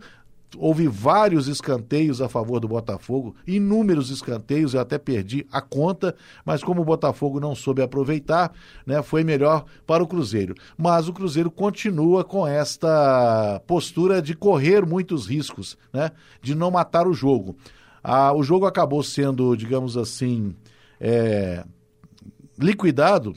houve 0.57 0.87
vários 0.87 1.47
escanteios 1.47 2.21
a 2.21 2.29
favor 2.29 2.59
do 2.59 2.67
Botafogo, 2.67 3.35
inúmeros 3.45 4.09
escanteios, 4.09 4.73
eu 4.73 4.81
até 4.81 4.97
perdi 4.97 5.45
a 5.51 5.61
conta, 5.61 6.15
mas 6.43 6.63
como 6.63 6.81
o 6.81 6.85
Botafogo 6.85 7.39
não 7.39 7.55
soube 7.55 7.81
aproveitar, 7.81 8.51
né, 8.85 9.01
foi 9.01 9.23
melhor 9.23 9.65
para 9.85 10.03
o 10.03 10.07
Cruzeiro. 10.07 10.55
Mas 10.77 11.07
o 11.07 11.13
Cruzeiro 11.13 11.51
continua 11.51 12.23
com 12.23 12.47
esta 12.47 13.61
postura 13.67 14.21
de 14.21 14.35
correr 14.35 14.85
muitos 14.85 15.27
riscos, 15.27 15.77
né, 15.93 16.11
de 16.41 16.55
não 16.55 16.71
matar 16.71 17.07
o 17.07 17.13
jogo. 17.13 17.55
Ah, 18.03 18.33
o 18.33 18.43
jogo 18.43 18.65
acabou 18.65 19.01
sendo, 19.01 19.55
digamos 19.55 19.97
assim, 19.97 20.55
é, 20.99 21.63
liquidado 22.57 23.35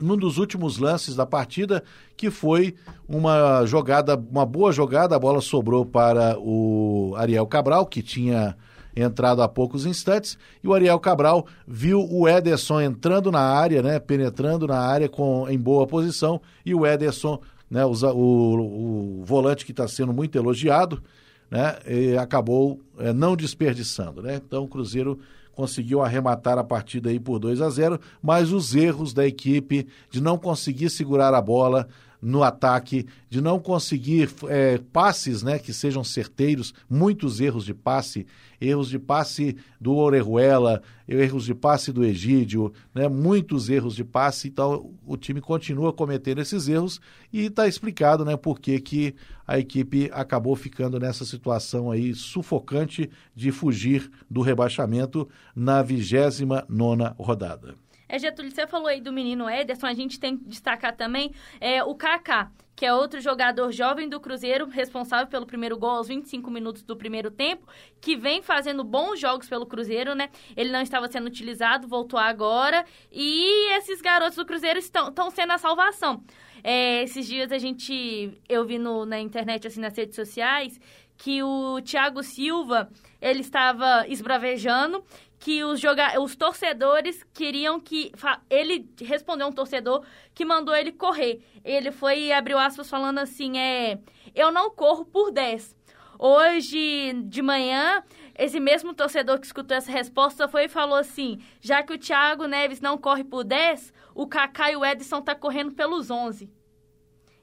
num 0.00 0.16
dos 0.16 0.38
últimos 0.38 0.78
lances 0.78 1.14
da 1.14 1.26
partida, 1.26 1.82
que 2.16 2.30
foi 2.30 2.74
uma 3.08 3.64
jogada, 3.66 4.16
uma 4.16 4.44
boa 4.44 4.72
jogada, 4.72 5.16
a 5.16 5.18
bola 5.18 5.40
sobrou 5.40 5.84
para 5.84 6.38
o 6.38 7.14
Ariel 7.16 7.46
Cabral, 7.46 7.86
que 7.86 8.02
tinha 8.02 8.56
entrado 8.94 9.42
há 9.42 9.48
poucos 9.48 9.84
instantes, 9.84 10.38
e 10.64 10.68
o 10.68 10.72
Ariel 10.72 10.98
Cabral 10.98 11.46
viu 11.66 12.06
o 12.10 12.26
Ederson 12.26 12.80
entrando 12.80 13.30
na 13.30 13.40
área, 13.40 13.82
né, 13.82 13.98
penetrando 13.98 14.66
na 14.66 14.78
área 14.78 15.08
com, 15.08 15.46
em 15.48 15.58
boa 15.58 15.86
posição, 15.86 16.40
e 16.64 16.74
o 16.74 16.86
Ederson, 16.86 17.38
né, 17.70 17.84
o, 17.84 17.92
o, 17.92 19.20
o 19.20 19.24
volante 19.24 19.66
que 19.66 19.72
está 19.72 19.86
sendo 19.86 20.14
muito 20.14 20.38
elogiado, 20.38 21.02
né, 21.50 21.76
acabou 22.20 22.80
é, 22.98 23.12
não 23.12 23.36
desperdiçando. 23.36 24.22
Né? 24.22 24.36
Então 24.36 24.64
o 24.64 24.68
Cruzeiro 24.68 25.18
conseguiu 25.56 26.02
arrematar 26.02 26.58
a 26.58 26.62
partida 26.62 27.08
aí 27.08 27.18
por 27.18 27.38
2 27.38 27.62
a 27.62 27.70
0, 27.70 27.98
mas 28.22 28.52
os 28.52 28.74
erros 28.74 29.14
da 29.14 29.26
equipe 29.26 29.88
de 30.10 30.20
não 30.20 30.36
conseguir 30.36 30.90
segurar 30.90 31.32
a 31.32 31.40
bola, 31.40 31.88
no 32.20 32.42
ataque, 32.42 33.06
de 33.28 33.40
não 33.40 33.58
conseguir 33.58 34.30
é, 34.48 34.78
passes 34.92 35.42
né, 35.42 35.58
que 35.58 35.72
sejam 35.72 36.02
certeiros, 36.02 36.74
muitos 36.88 37.40
erros 37.40 37.64
de 37.64 37.74
passe, 37.74 38.26
erros 38.60 38.88
de 38.88 38.98
passe 38.98 39.56
do 39.80 39.94
Orejuela, 39.94 40.82
erros 41.06 41.44
de 41.44 41.54
passe 41.54 41.92
do 41.92 42.04
Egídio, 42.04 42.72
né, 42.94 43.08
muitos 43.08 43.68
erros 43.68 43.94
de 43.94 44.04
passe, 44.04 44.48
então 44.48 44.92
o 45.06 45.16
time 45.16 45.40
continua 45.40 45.92
cometendo 45.92 46.40
esses 46.40 46.68
erros 46.68 47.00
e 47.32 47.46
está 47.46 47.68
explicado 47.68 48.24
né, 48.24 48.36
por 48.36 48.58
que, 48.58 48.80
que 48.80 49.14
a 49.46 49.58
equipe 49.58 50.10
acabou 50.12 50.56
ficando 50.56 50.98
nessa 50.98 51.24
situação 51.24 51.90
aí 51.90 52.14
sufocante 52.14 53.08
de 53.34 53.52
fugir 53.52 54.10
do 54.28 54.40
rebaixamento 54.40 55.28
na 55.54 55.82
29 55.82 56.66
nona 56.68 57.14
rodada. 57.18 57.74
É, 58.08 58.18
Getúlio, 58.18 58.50
você 58.50 58.66
falou 58.66 58.86
aí 58.86 59.00
do 59.00 59.12
menino 59.12 59.48
Ederson, 59.48 59.86
a 59.86 59.94
gente 59.94 60.20
tem 60.20 60.36
que 60.36 60.44
destacar 60.44 60.94
também 60.94 61.32
é, 61.60 61.82
o 61.82 61.94
Kaká, 61.94 62.50
que 62.76 62.84
é 62.84 62.92
outro 62.92 63.20
jogador 63.20 63.72
jovem 63.72 64.08
do 64.08 64.20
Cruzeiro, 64.20 64.68
responsável 64.68 65.26
pelo 65.26 65.46
primeiro 65.46 65.78
gol 65.78 65.90
aos 65.90 66.08
25 66.08 66.50
minutos 66.50 66.82
do 66.82 66.94
primeiro 66.94 67.30
tempo, 67.30 67.66
que 68.00 68.14
vem 68.16 68.42
fazendo 68.42 68.84
bons 68.84 69.18
jogos 69.18 69.48
pelo 69.48 69.64
Cruzeiro, 69.64 70.14
né? 70.14 70.28
Ele 70.54 70.70
não 70.70 70.82
estava 70.82 71.08
sendo 71.08 71.26
utilizado, 71.26 71.88
voltou 71.88 72.18
agora, 72.18 72.84
e 73.10 73.72
esses 73.76 74.02
garotos 74.02 74.36
do 74.36 74.44
Cruzeiro 74.44 74.78
estão, 74.78 75.08
estão 75.08 75.30
sendo 75.30 75.52
a 75.52 75.58
salvação. 75.58 76.22
É, 76.62 77.02
esses 77.02 77.26
dias 77.26 77.50
a 77.50 77.58
gente, 77.58 78.38
eu 78.48 78.64
vi 78.66 78.78
no, 78.78 79.06
na 79.06 79.18
internet, 79.18 79.66
assim, 79.66 79.80
nas 79.80 79.96
redes 79.96 80.14
sociais, 80.14 80.78
que 81.16 81.42
o 81.42 81.80
Thiago 81.80 82.22
Silva, 82.22 82.90
ele 83.20 83.40
estava 83.40 84.06
esbravejando 84.06 85.02
que 85.46 85.62
os, 85.62 85.78
joga 85.78 86.20
os 86.20 86.34
torcedores 86.34 87.24
queriam 87.32 87.78
que. 87.78 88.10
Ele 88.50 88.90
respondeu 89.00 89.46
um 89.46 89.52
torcedor 89.52 90.04
que 90.34 90.44
mandou 90.44 90.74
ele 90.74 90.90
correr. 90.90 91.40
Ele 91.64 91.92
foi 91.92 92.18
e 92.18 92.32
abriu 92.32 92.58
aspas 92.58 92.90
falando 92.90 93.18
assim: 93.18 93.56
é. 93.56 93.96
Eu 94.34 94.50
não 94.50 94.72
corro 94.72 95.04
por 95.04 95.30
10. 95.30 95.76
Hoje 96.18 97.12
de 97.26 97.42
manhã, 97.42 98.02
esse 98.36 98.58
mesmo 98.58 98.92
torcedor 98.92 99.38
que 99.38 99.46
escutou 99.46 99.76
essa 99.76 99.92
resposta 99.92 100.48
foi 100.48 100.64
e 100.64 100.68
falou 100.68 100.98
assim: 100.98 101.40
já 101.60 101.80
que 101.80 101.92
o 101.92 101.98
Thiago 101.98 102.48
Neves 102.48 102.80
não 102.80 102.98
corre 102.98 103.22
por 103.22 103.44
10, 103.44 103.92
o 104.16 104.26
Kaká 104.26 104.72
e 104.72 104.76
o 104.76 104.84
Edson 104.84 105.22
tá 105.22 105.36
correndo 105.36 105.70
pelos 105.70 106.10
11. 106.10 106.50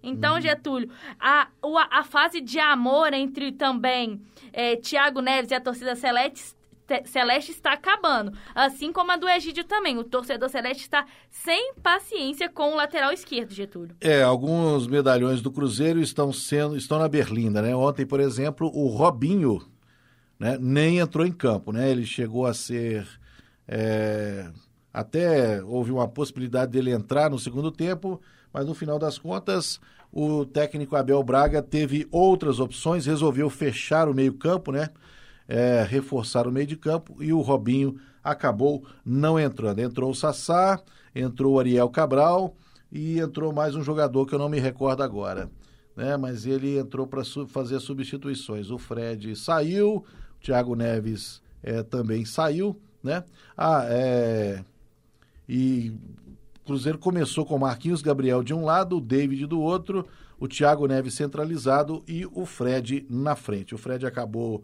Então, 0.05 0.36
uhum. 0.36 0.41
Getúlio, 0.41 0.91
a, 1.17 1.48
a, 1.89 2.03
fase 2.03 2.41
de 2.41 2.60
amor 2.60 3.13
entre 3.13 3.53
também 3.53 4.22
é, 4.51 4.75
Thiago 4.75 5.22
Neves 5.22 5.51
e 5.51 5.55
a 5.55 5.62
torcida 5.62 5.95
Celeste 5.95 6.53
Celeste 7.05 7.51
está 7.51 7.73
acabando. 7.73 8.31
Assim 8.53 8.91
como 8.91 9.12
a 9.12 9.17
do 9.17 9.27
Egídio 9.27 9.63
também. 9.63 9.97
O 9.97 10.03
torcedor 10.03 10.50
Celeste 10.50 10.83
está 10.83 11.05
sem 11.29 11.73
paciência 11.81 12.50
com 12.50 12.73
o 12.73 12.75
lateral 12.75 13.12
esquerdo, 13.12 13.53
Getúlio. 13.53 13.95
É, 14.01 14.21
alguns 14.21 14.88
medalhões 14.88 15.41
do 15.41 15.51
Cruzeiro 15.51 16.00
estão 16.00 16.31
sendo 16.31 16.77
estão 16.77 17.00
na 17.00 17.07
Berlinda, 17.07 17.62
né? 17.62 17.75
Ontem, 17.75 18.05
por 18.05 18.19
exemplo, 18.19 18.71
o 18.73 18.88
Robinho 18.88 19.62
né, 20.39 20.57
nem 20.59 21.00
entrou 21.00 21.25
em 21.25 21.31
campo, 21.31 21.71
né? 21.71 21.89
Ele 21.89 22.05
chegou 22.05 22.45
a 22.45 22.53
ser. 22.53 23.07
É, 23.67 24.50
até 24.93 25.63
houve 25.63 25.91
uma 25.91 26.07
possibilidade 26.07 26.71
dele 26.71 26.91
entrar 26.91 27.29
no 27.29 27.39
segundo 27.39 27.71
tempo, 27.71 28.21
mas 28.51 28.65
no 28.65 28.75
final 28.75 29.00
das 29.00 29.17
contas, 29.17 29.79
o 30.12 30.45
técnico 30.45 30.95
Abel 30.95 31.23
Braga 31.23 31.62
teve 31.62 32.07
outras 32.12 32.59
opções, 32.59 33.05
resolveu 33.05 33.50
fechar 33.50 34.07
o 34.07 34.13
meio-campo, 34.13 34.71
né? 34.71 34.89
É, 35.47 35.85
reforçar 35.88 36.47
o 36.47 36.51
meio 36.51 36.67
de 36.67 36.75
campo 36.75 37.21
e 37.21 37.33
o 37.33 37.41
Robinho 37.41 38.00
acabou 38.23 38.85
não 39.05 39.39
entrando. 39.39 39.79
Entrou 39.79 40.12
o 40.12 40.15
Sassá, 40.15 40.81
entrou 41.13 41.55
o 41.55 41.59
Ariel 41.59 41.89
Cabral 41.89 42.55
e 42.91 43.19
entrou 43.19 43.51
mais 43.51 43.75
um 43.75 43.83
jogador 43.83 44.25
que 44.25 44.33
eu 44.33 44.39
não 44.39 44.50
me 44.50 44.59
recordo 44.59 45.03
agora. 45.03 45.50
Né? 45.95 46.15
Mas 46.17 46.45
ele 46.45 46.77
entrou 46.77 47.05
para 47.05 47.23
su 47.23 47.47
fazer 47.47 47.79
substituições. 47.79 48.69
O 48.69 48.77
Fred 48.77 49.35
saiu, 49.35 49.97
o 49.97 50.41
Thiago 50.41 50.75
Neves 50.75 51.41
é, 51.62 51.83
também 51.83 52.25
saiu. 52.25 52.79
Né? 53.03 53.23
Ah, 53.57 53.85
é... 53.88 54.63
E 55.47 55.91
o 56.62 56.65
Cruzeiro 56.65 56.97
começou 56.97 57.45
com 57.45 57.57
Marquinhos 57.57 58.01
Gabriel 58.01 58.41
de 58.41 58.53
um 58.53 58.63
lado, 58.63 58.97
o 58.97 59.01
David 59.01 59.45
do 59.45 59.59
outro, 59.59 60.07
o 60.39 60.47
Thiago 60.47 60.88
Neves 60.88 61.13
centralizado 61.13 62.01
e 62.07 62.25
o 62.25 62.45
Fred 62.45 63.05
na 63.09 63.35
frente. 63.35 63.75
O 63.75 63.77
Fred 63.77 64.05
acabou 64.05 64.63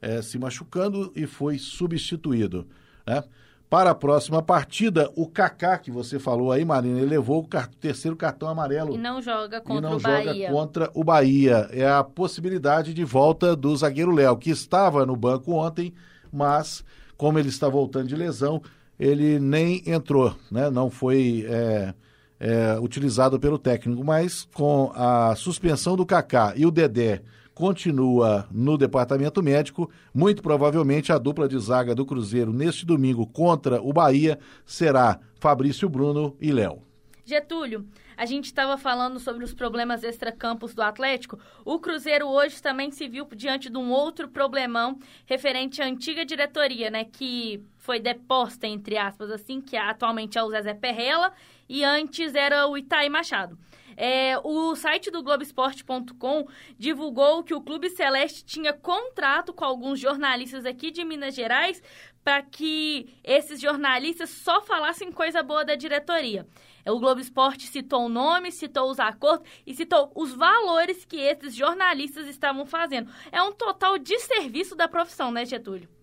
é, 0.00 0.22
se 0.22 0.38
machucando 0.38 1.12
e 1.14 1.26
foi 1.26 1.58
substituído. 1.58 2.66
Né? 3.06 3.22
Para 3.70 3.90
a 3.90 3.94
próxima 3.94 4.42
partida, 4.42 5.08
o 5.14 5.28
Kaká, 5.28 5.78
que 5.78 5.92
você 5.92 6.18
falou 6.18 6.50
aí, 6.50 6.64
Marina, 6.64 6.98
ele 6.98 7.06
levou 7.06 7.40
o 7.40 7.48
terceiro 7.80 8.16
cartão 8.16 8.48
amarelo. 8.48 8.96
E 8.96 8.98
não 8.98 9.22
joga 9.22 9.60
contra 9.60 9.88
não 9.88 9.96
o 9.96 10.00
joga 10.00 10.34
contra 10.50 10.90
o 10.92 11.04
Bahia. 11.04 11.68
É 11.70 11.88
a 11.88 12.02
possibilidade 12.02 12.92
de 12.92 13.04
volta 13.04 13.54
do 13.54 13.76
zagueiro 13.76 14.10
Léo, 14.10 14.36
que 14.36 14.50
estava 14.50 15.06
no 15.06 15.14
banco 15.14 15.52
ontem, 15.52 15.94
mas 16.32 16.84
como 17.16 17.38
ele 17.38 17.48
está 17.48 17.68
voltando 17.68 18.08
de 18.08 18.16
lesão, 18.16 18.60
ele 18.98 19.38
nem 19.38 19.82
entrou, 19.86 20.34
né? 20.50 20.68
não 20.68 20.90
foi 20.90 21.46
é, 21.48 21.94
é, 22.40 22.76
utilizado 22.80 23.38
pelo 23.38 23.56
técnico. 23.56 24.02
Mas 24.02 24.48
com 24.52 24.90
a 24.96 25.36
suspensão 25.36 25.94
do 25.94 26.04
Kaká 26.04 26.54
e 26.56 26.66
o 26.66 26.72
Dedé 26.72 27.22
continua 27.54 28.46
no 28.50 28.78
departamento 28.78 29.42
médico. 29.42 29.90
Muito 30.14 30.42
provavelmente 30.42 31.12
a 31.12 31.18
dupla 31.18 31.48
de 31.48 31.58
zaga 31.58 31.94
do 31.94 32.06
Cruzeiro 32.06 32.52
neste 32.52 32.84
domingo 32.86 33.26
contra 33.26 33.80
o 33.80 33.92
Bahia 33.92 34.38
será 34.64 35.20
Fabrício 35.38 35.88
Bruno 35.88 36.36
e 36.40 36.52
Léo. 36.52 36.82
Getúlio, 37.30 37.86
a 38.16 38.26
gente 38.26 38.46
estava 38.46 38.76
falando 38.76 39.20
sobre 39.20 39.44
os 39.44 39.54
problemas 39.54 40.02
extracampos 40.02 40.74
do 40.74 40.82
Atlético. 40.82 41.38
O 41.64 41.78
Cruzeiro 41.78 42.26
hoje 42.26 42.60
também 42.60 42.90
se 42.90 43.06
viu 43.08 43.26
diante 43.36 43.70
de 43.70 43.78
um 43.78 43.90
outro 43.92 44.28
problemão 44.28 44.98
referente 45.26 45.80
à 45.80 45.86
antiga 45.86 46.24
diretoria, 46.24 46.90
né? 46.90 47.04
Que 47.04 47.62
foi 47.78 48.00
deposta, 48.00 48.66
entre 48.66 48.98
aspas, 48.98 49.30
assim, 49.30 49.60
que 49.60 49.76
atualmente 49.76 50.36
é 50.36 50.42
o 50.42 50.50
Zezé 50.50 50.74
Perrella 50.74 51.32
e 51.68 51.84
antes 51.84 52.34
era 52.34 52.66
o 52.66 52.76
Itaí 52.76 53.08
Machado. 53.08 53.56
É, 54.02 54.38
o 54.42 54.74
site 54.74 55.10
do 55.10 55.22
Globoesporte.com 55.22 56.48
divulgou 56.78 57.44
que 57.44 57.52
o 57.52 57.60
Clube 57.60 57.90
Celeste 57.90 58.42
tinha 58.42 58.72
contrato 58.72 59.52
com 59.52 59.62
alguns 59.62 60.00
jornalistas 60.00 60.64
aqui 60.64 60.90
de 60.90 61.04
Minas 61.04 61.34
Gerais 61.34 61.82
para 62.24 62.40
que 62.40 63.14
esses 63.22 63.60
jornalistas 63.60 64.30
só 64.30 64.62
falassem 64.62 65.12
coisa 65.12 65.42
boa 65.42 65.66
da 65.66 65.74
diretoria. 65.74 66.46
O 66.86 66.98
Globo 66.98 67.20
Esporte 67.20 67.66
citou 67.66 68.06
o 68.06 68.08
nome, 68.08 68.50
citou 68.50 68.90
os 68.90 68.98
acordos 68.98 69.46
e 69.66 69.74
citou 69.74 70.10
os 70.14 70.32
valores 70.32 71.04
que 71.04 71.18
esses 71.18 71.54
jornalistas 71.54 72.26
estavam 72.26 72.64
fazendo. 72.64 73.12
É 73.30 73.42
um 73.42 73.52
total 73.52 73.98
desserviço 73.98 74.74
da 74.74 74.88
profissão, 74.88 75.30
né, 75.30 75.44
Getúlio? 75.44 75.99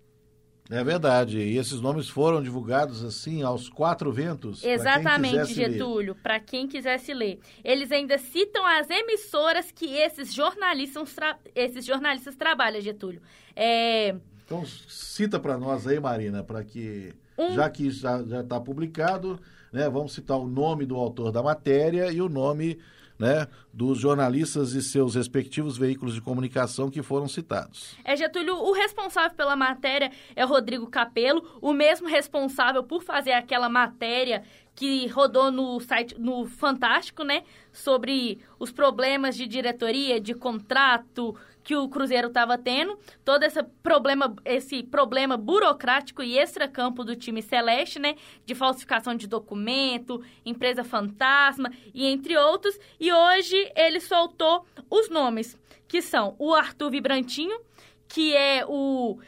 É 0.70 0.84
verdade. 0.84 1.40
E 1.40 1.58
esses 1.58 1.80
nomes 1.80 2.10
foram 2.10 2.42
divulgados 2.42 3.04
assim 3.04 3.42
aos 3.42 3.70
quatro 3.70 4.12
ventos. 4.12 4.64
Exatamente, 4.64 5.54
Getúlio, 5.54 6.14
para 6.16 6.40
quem 6.40 6.68
quisesse 6.68 7.14
ler. 7.14 7.40
Eles 7.64 7.92
ainda 7.92 8.18
citam 8.18 8.66
as 8.66 8.90
emissoras 8.90 9.72
que 9.72 9.96
esses 9.96 10.34
jornalistas, 10.34 11.16
esses 11.56 11.86
jornalistas 11.86 12.36
trabalham, 12.36 12.82
Getúlio. 12.82 13.22
É... 13.56 14.16
Então 14.46 14.66
cita 14.66 15.40
para 15.40 15.58
nós 15.58 15.88
aí, 15.88 16.00
Marina, 16.00 16.44
para 16.44 16.64
que 16.64 17.14
um... 17.38 17.54
já 17.54 17.70
que 17.70 17.90
já 17.90 18.22
está 18.22 18.60
publicado, 18.60 19.40
né, 19.72 19.90
vamos 19.90 20.14
citar 20.14 20.38
o 20.38 20.48
nome 20.48 20.86
do 20.86 20.96
autor 20.96 21.32
da 21.32 21.44
matéria 21.44 22.12
e 22.12 22.22
o 22.22 22.30
nome 22.30 22.80
né, 23.18 23.48
dos 23.74 24.00
jornalistas 24.00 24.74
e 24.74 24.82
seus 24.82 25.16
respectivos 25.16 25.78
veículos 25.78 26.14
de 26.14 26.22
comunicação 26.22 26.90
que 26.90 27.02
foram 27.02 27.28
citados. 27.28 27.96
É, 28.04 28.16
Getúlio, 28.16 28.56
o 28.56 28.72
responsável 28.72 29.36
pela 29.36 29.56
matéria 29.56 30.12
é 30.36 30.44
Rodrigo 30.44 30.88
Capello, 30.88 31.44
o 31.62 31.74
mesmo 31.74 32.08
responsável 32.08 32.84
por 32.84 33.04
fazer 33.04 33.34
aquela 33.34 33.70
matéria 33.70 34.44
que 34.76 35.08
rodou 35.08 35.52
no 35.52 35.80
site, 35.80 36.16
no 36.20 36.46
Fantástico, 36.46 37.24
né, 37.24 37.44
sobre 37.74 38.40
os 38.60 38.72
problemas 38.72 39.36
de 39.36 39.48
diretoria, 39.48 40.22
de 40.22 40.36
contrato, 40.36 41.36
que 41.68 41.76
o 41.76 41.90
Cruzeiro 41.90 42.30
estava 42.30 42.58
tendo, 42.58 42.98
todo 43.26 43.44
esse 43.44 43.62
problema, 43.84 44.34
esse 44.46 44.84
problema 44.84 45.36
burocrático 45.36 46.24
e 46.24 46.40
extracampo 46.40 47.04
do 47.04 47.14
time 47.14 47.42
celeste, 47.42 48.00
né, 48.00 48.16
de 48.46 48.56
falsificação 48.56 49.14
de 49.14 49.28
documento, 49.28 50.24
empresa 50.46 50.86
fantasma 50.86 51.70
e 51.94 52.06
entre 52.06 52.38
outros, 52.38 52.80
e 52.98 53.12
hoje 53.12 53.70
ele 53.76 54.00
soltou 54.00 54.66
os 54.90 55.10
nomes, 55.10 55.60
que 55.90 56.02
são 56.02 56.38
o 56.40 56.54
Arthur 56.54 56.90
Vibrantinho, 56.90 57.60
que 58.08 58.34
é 58.34 58.64
o, 58.66 59.20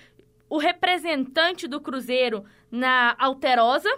o 0.50 0.58
representante 0.58 1.68
do 1.68 1.82
Cruzeiro 1.82 2.46
na 2.72 3.18
Alterosa, 3.20 3.90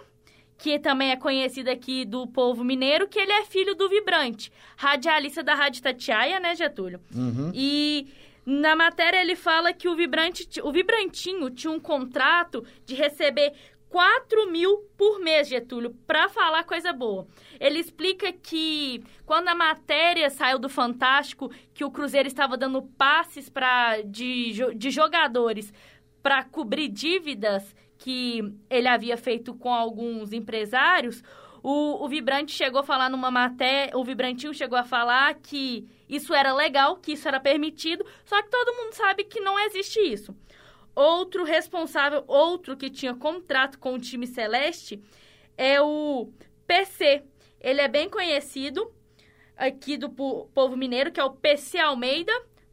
que 0.62 0.78
também 0.78 1.10
é 1.10 1.16
conhecido 1.16 1.68
aqui 1.68 2.04
do 2.04 2.24
povo 2.24 2.62
mineiro, 2.62 3.08
que 3.08 3.18
ele 3.18 3.32
é 3.32 3.44
filho 3.44 3.74
do 3.74 3.88
Vibrante, 3.88 4.52
radialista 4.76 5.42
da 5.42 5.56
Rádio 5.56 5.82
Tatiaia, 5.82 6.38
né, 6.38 6.54
Getúlio? 6.54 7.00
Uhum. 7.12 7.50
E 7.52 8.06
na 8.44 8.74
matéria 8.74 9.20
ele 9.20 9.36
fala 9.36 9.72
que 9.72 9.88
o, 9.88 9.94
vibrante, 9.94 10.60
o 10.62 10.72
Vibrantinho 10.72 11.48
tinha 11.50 11.70
um 11.70 11.78
contrato 11.78 12.64
de 12.84 12.94
receber 12.94 13.52
4 13.88 14.50
mil 14.50 14.78
por 14.96 15.20
mês, 15.20 15.48
Getúlio, 15.48 15.94
para 16.06 16.28
falar 16.28 16.64
coisa 16.64 16.92
boa. 16.92 17.26
Ele 17.60 17.78
explica 17.78 18.32
que 18.32 19.04
quando 19.26 19.48
a 19.48 19.54
matéria 19.54 20.30
saiu 20.30 20.58
do 20.58 20.68
Fantástico, 20.68 21.52
que 21.74 21.84
o 21.84 21.90
Cruzeiro 21.90 22.26
estava 22.26 22.56
dando 22.56 22.82
passes 22.82 23.50
pra, 23.50 24.00
de, 24.00 24.74
de 24.74 24.90
jogadores 24.90 25.72
para 26.22 26.42
cobrir 26.42 26.88
dívidas 26.88 27.76
que 27.98 28.42
ele 28.70 28.88
havia 28.88 29.16
feito 29.16 29.54
com 29.54 29.72
alguns 29.72 30.32
empresários, 30.32 31.22
o, 31.62 32.04
o 32.04 32.08
Vibrante 32.08 32.52
chegou 32.52 32.80
a 32.80 32.84
falar 32.84 33.08
numa 33.08 33.30
matéria, 33.30 33.96
o 33.96 34.04
Vibrantinho 34.04 34.52
chegou 34.52 34.76
a 34.76 34.84
falar 34.84 35.34
que 35.34 35.86
isso 36.08 36.34
era 36.34 36.52
legal, 36.52 36.96
que 36.96 37.12
isso 37.12 37.28
era 37.28 37.38
permitido, 37.38 38.04
só 38.24 38.42
que 38.42 38.50
todo 38.50 38.76
mundo 38.76 38.94
sabe 38.94 39.24
que 39.24 39.40
não 39.40 39.58
existe 39.60 40.00
isso. 40.00 40.34
Outro 40.94 41.44
responsável, 41.44 42.24
outro 42.26 42.76
que 42.76 42.90
tinha 42.90 43.14
contrato 43.14 43.78
com 43.78 43.94
o 43.94 44.00
time 44.00 44.26
celeste, 44.26 45.00
é 45.56 45.80
o 45.80 46.30
PC. 46.66 47.22
Ele 47.60 47.80
é 47.80 47.88
bem 47.88 48.10
conhecido 48.10 48.92
aqui 49.56 49.96
do 49.96 50.10
povo 50.10 50.76
mineiro, 50.76 51.12
que 51.12 51.20
é 51.20 51.24
o 51.24 51.30
PC 51.30 51.78
Almeida, 51.78 52.32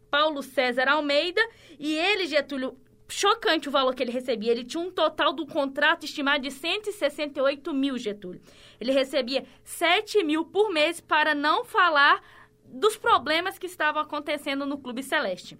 Paulo 0.10 0.42
César 0.42 0.90
Almeida, 0.90 1.42
e 1.78 1.96
ele, 1.96 2.26
Getúlio, 2.26 2.76
chocante 3.08 3.68
o 3.68 3.72
valor 3.72 3.94
que 3.96 4.04
ele 4.04 4.12
recebia. 4.12 4.52
Ele 4.52 4.64
tinha 4.64 4.82
um 4.82 4.92
total 4.92 5.34
do 5.34 5.46
contrato 5.46 6.06
estimado 6.06 6.44
de 6.44 6.52
168 6.52 7.74
mil, 7.74 7.98
Getúlio. 7.98 8.42
Ele 8.80 8.92
recebia 8.92 9.46
7 9.64 10.24
mil 10.24 10.46
por 10.46 10.72
mês 10.72 11.00
para 11.02 11.36
não 11.36 11.64
falar 11.66 12.22
dos 12.64 12.96
problemas 12.96 13.58
que 13.58 13.66
estavam 13.66 14.02
acontecendo 14.02 14.66
no 14.66 14.78
Clube 14.78 15.04
Celeste. 15.04 15.58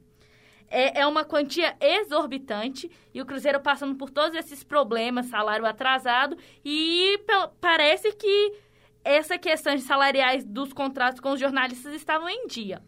É, 0.70 1.02
é 1.02 1.08
uma 1.08 1.26
quantia 1.26 1.76
exorbitante 1.82 2.92
e 3.14 3.22
o 3.22 3.26
Cruzeiro 3.26 3.60
passando 3.60 3.96
por 3.96 4.10
todos 4.10 4.38
esses 4.38 4.64
problemas, 4.64 5.26
salário 5.26 5.66
atrasado, 5.66 6.38
e 6.64 7.20
parece 7.60 8.12
que 8.14 8.54
essa 9.04 9.38
questão 9.38 9.76
de 9.76 9.82
salariais 9.82 10.46
dos 10.46 10.72
contratos 10.72 11.20
com 11.20 11.32
os 11.32 11.40
jornalistas 11.40 11.94
estavam 11.94 12.30
em 12.30 12.46
dia. 12.46 12.82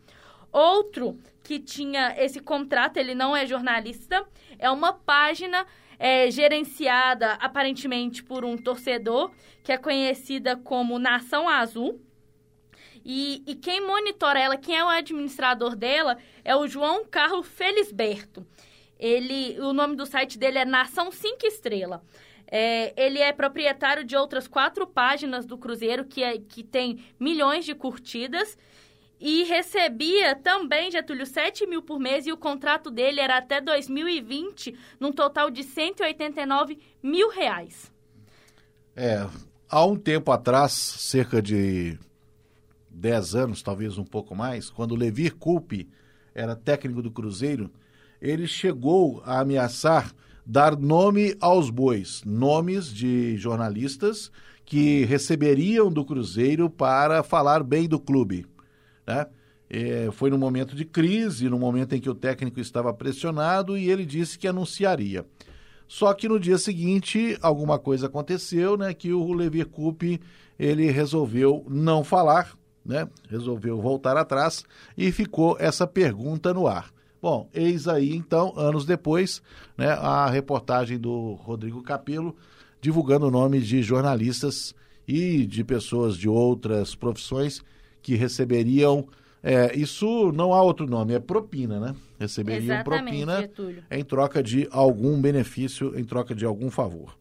Outro 0.52 1.17
que 1.44 1.58
tinha 1.60 2.13
esse 2.17 2.39
contrato, 2.39 2.98
ele 2.98 3.15
não 3.15 3.36
é 3.36 3.46
jornalista, 3.46 4.26
é 4.60 4.70
uma 4.70 4.94
página 4.94 5.65
é, 6.02 6.32
gerenciada 6.32 7.34
aparentemente 7.34 8.24
por 8.24 8.44
um 8.44 8.58
torcedor 8.58 9.30
que 9.64 9.72
é 9.72 9.78
conhecida 9.78 10.58
como 10.58 10.98
Nação 10.98 11.48
Azul. 11.48 12.02
E, 13.06 13.44
e 13.46 13.54
quem 13.54 13.86
monitora 13.86 14.40
ela, 14.40 14.58
quem 14.58 14.76
é 14.76 14.84
o 14.84 14.90
administrador 14.90 15.76
dela, 15.76 16.18
é 16.44 16.56
o 16.56 16.68
João 16.68 17.06
Carlos 17.06 17.48
Felisberto. 17.48 18.44
Ele, 19.00 19.60
o 19.60 19.74
nome 19.74 19.96
do 19.96 20.08
site 20.08 20.40
dele 20.40 20.58
é 20.58 20.66
Nação 20.66 21.12
5 21.12 21.46
Estrela. 21.46 22.04
É, 22.48 22.94
ele 22.98 23.20
é 23.20 23.32
proprietário 23.32 24.04
de 24.04 24.16
outras 24.16 24.48
quatro 24.48 24.88
páginas 24.88 25.46
do 25.46 25.56
Cruzeiro 25.56 26.04
que, 26.04 26.24
é, 26.24 26.40
que 26.40 26.64
tem 26.64 27.06
milhões 27.20 27.64
de 27.64 27.76
curtidas 27.76 28.58
e 29.22 29.44
recebia 29.44 30.36
também, 30.36 30.90
Getúlio, 30.90 31.28
7 31.28 31.68
mil 31.68 31.84
por 31.84 32.00
mês 32.00 32.26
e 32.26 32.32
o 32.32 32.38
contrato 32.38 32.90
dele 32.90 33.22
era 33.22 33.38
até 33.38 33.62
2020, 33.62 34.76
num 35.00 35.12
total 35.12 35.52
de 35.52 35.64
189 35.64 36.80
mil 37.04 37.30
reais. 37.30 37.92
É, 38.96 39.28
há 39.70 39.86
um 39.86 39.96
tempo 39.96 40.32
atrás, 40.32 40.72
cerca 40.72 41.40
de 41.40 42.00
10 42.90 43.36
anos, 43.36 43.62
talvez 43.62 44.00
um 44.00 44.04
pouco 44.04 44.36
mais, 44.36 44.72
quando 44.72 44.96
Levir 44.96 45.36
Coupe 45.36 45.88
era 46.34 46.56
técnico 46.56 47.04
do 47.04 47.12
Cruzeiro, 47.12 47.72
ele 48.20 48.48
chegou 48.48 49.22
a 49.24 49.40
ameaçar 49.40 50.12
dar 50.44 50.76
nome 50.76 51.36
aos 51.40 51.70
bois, 51.70 52.24
nomes 52.26 52.92
de 52.92 53.38
jornalistas 53.38 54.32
que 54.66 55.06
receberiam 55.06 55.92
do 55.92 56.04
Cruzeiro 56.04 56.70
para 56.70 57.24
falar 57.24 57.64
bem 57.64 57.88
do 57.88 58.00
clube. 58.00 58.46
Né? 59.06 59.26
É, 59.70 60.10
foi 60.12 60.30
no 60.30 60.38
momento 60.38 60.76
de 60.76 60.84
crise, 60.84 61.50
no 61.50 61.58
momento 61.58 61.94
em 61.94 62.02
que 62.02 62.10
o 62.10 62.16
técnico 62.16 62.60
estava 62.60 62.94
pressionado 62.94 63.78
e 63.78 63.90
ele 63.90 64.06
disse 64.06 64.38
que 64.38 64.48
anunciaria. 64.48 65.26
Só 65.88 66.14
que 66.14 66.28
no 66.28 66.40
dia 66.40 66.58
seguinte 66.58 67.38
alguma 67.42 67.78
coisa 67.78 68.08
aconteceu, 68.08 68.78
né, 68.78 68.94
que 68.94 69.12
o 69.12 69.34
Levi 69.34 69.64
Coupe 69.66 70.22
ele 70.58 70.90
resolveu 70.90 71.66
não 71.70 72.04
falar, 72.04 72.58
né, 72.86 73.08
resolveu 73.30 73.82
voltar 73.82 74.16
atrás 74.18 74.64
e 74.98 75.12
ficou 75.12 75.58
essa 75.60 75.86
pergunta 75.86 76.54
no 76.54 76.68
ar. 76.68 76.92
Bom, 77.22 77.50
eis 77.54 77.88
aí 77.88 78.16
então, 78.16 78.54
anos 78.58 78.86
depois, 78.86 79.42
né, 79.78 79.90
a 79.90 80.30
reportagem 80.30 80.98
do 80.98 81.34
Rodrigo 81.34 81.84
Capello 81.84 82.36
divulgando 82.82 83.28
o 83.28 83.32
nome 83.32 83.62
de 83.62 83.84
jornalistas 83.84 84.74
e 85.08 85.46
de 85.46 85.64
pessoas 85.64 86.18
de 86.18 86.28
outras 86.28 86.96
profissões 86.96 87.62
que 88.02 88.16
receberiam. 88.16 89.08
É, 89.44 89.76
isso 89.76 90.32
não 90.34 90.54
há 90.54 90.62
outro 90.62 90.86
nome, 90.86 91.14
é 91.14 91.20
propina, 91.20 91.80
né? 91.80 91.96
Receberiam 92.20 92.76
Exatamente, 92.76 93.26
propina 93.26 93.42
Getúlio. 93.42 93.84
em 93.90 94.04
troca 94.04 94.44
de 94.44 94.68
algum 94.72 95.20
benefício, 95.20 95.98
em 95.98 96.04
troca 96.04 96.36
de 96.36 96.46
algum 96.46 96.70
favor. 96.70 97.18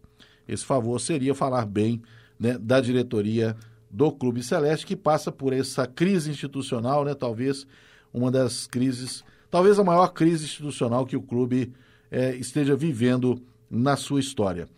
Esse 0.47 0.65
favor 0.65 1.01
seria 1.01 1.35
falar 1.35 1.65
bem 1.65 2.03
né, 2.39 2.59
da 2.59 2.81
diretoria 2.81 3.57
do 3.91 4.13
Clube 4.13 4.43
Celeste, 4.43 4.87
que 4.87 4.97
passa 4.97 5.33
por 5.33 5.53
essa 5.53 5.87
crise 5.87 6.31
institucional, 6.31 7.05
né? 7.05 7.15
Talvez 7.15 7.67
uma 8.13 8.31
das 8.31 8.67
crises, 8.67 9.25
talvez 9.51 9.79
a 9.79 9.85
maior 9.85 10.09
crise 10.09 10.45
institucional 10.45 11.07
que 11.07 11.17
o 11.17 11.23
clube 11.23 11.73
é, 12.11 12.35
esteja 12.35 12.77
vivendo 12.77 13.41
na 13.71 13.97
sua 13.97 14.21
história. 14.21 14.69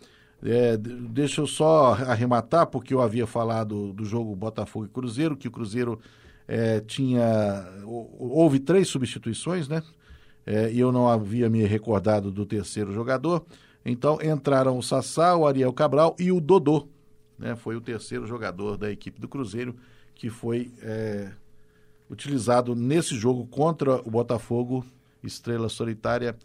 É, 0.45 0.75
deixa 0.75 1.39
eu 1.41 1.47
só 1.47 1.93
arrematar, 1.93 2.67
porque 2.67 2.93
eu 2.93 3.01
havia 3.01 3.25
falado 3.25 3.93
do 3.93 4.03
jogo 4.03 4.35
Botafogo 4.35 4.85
e 4.85 4.89
Cruzeiro, 4.89 5.37
que 5.37 5.47
o 5.47 5.51
Cruzeiro 5.51 5.99
é, 6.47 6.81
tinha. 6.81 7.23
Houve 7.85 8.59
três 8.59 8.89
substituições, 8.89 9.67
né? 9.67 9.81
É, 10.45 10.71
e 10.71 10.79
eu 10.79 10.91
não 10.91 11.07
havia 11.07 11.49
me 11.49 11.63
recordado 11.63 12.29
do 12.29 12.45
terceiro 12.45 12.93
jogador. 12.93 13.45
Então 13.85 14.19
entraram 14.21 14.77
o 14.77 14.83
Sassá, 14.83 15.35
o 15.35 15.47
Ariel 15.47 15.71
Cabral 15.71 16.15
e 16.19 16.31
o 16.31 16.41
Dodô. 16.41 16.87
Né? 17.39 17.55
Foi 17.55 17.75
o 17.75 17.81
terceiro 17.81 18.27
jogador 18.27 18.77
da 18.77 18.91
equipe 18.91 19.19
do 19.19 19.27
Cruzeiro 19.27 19.75
que 20.15 20.29
foi 20.29 20.71
é, 20.81 21.31
utilizado 22.09 22.75
nesse 22.75 23.15
jogo 23.15 23.45
contra 23.47 23.95
o 23.95 24.11
Botafogo, 24.11 24.85
estrela 25.23 25.67
solitária, 25.69 26.35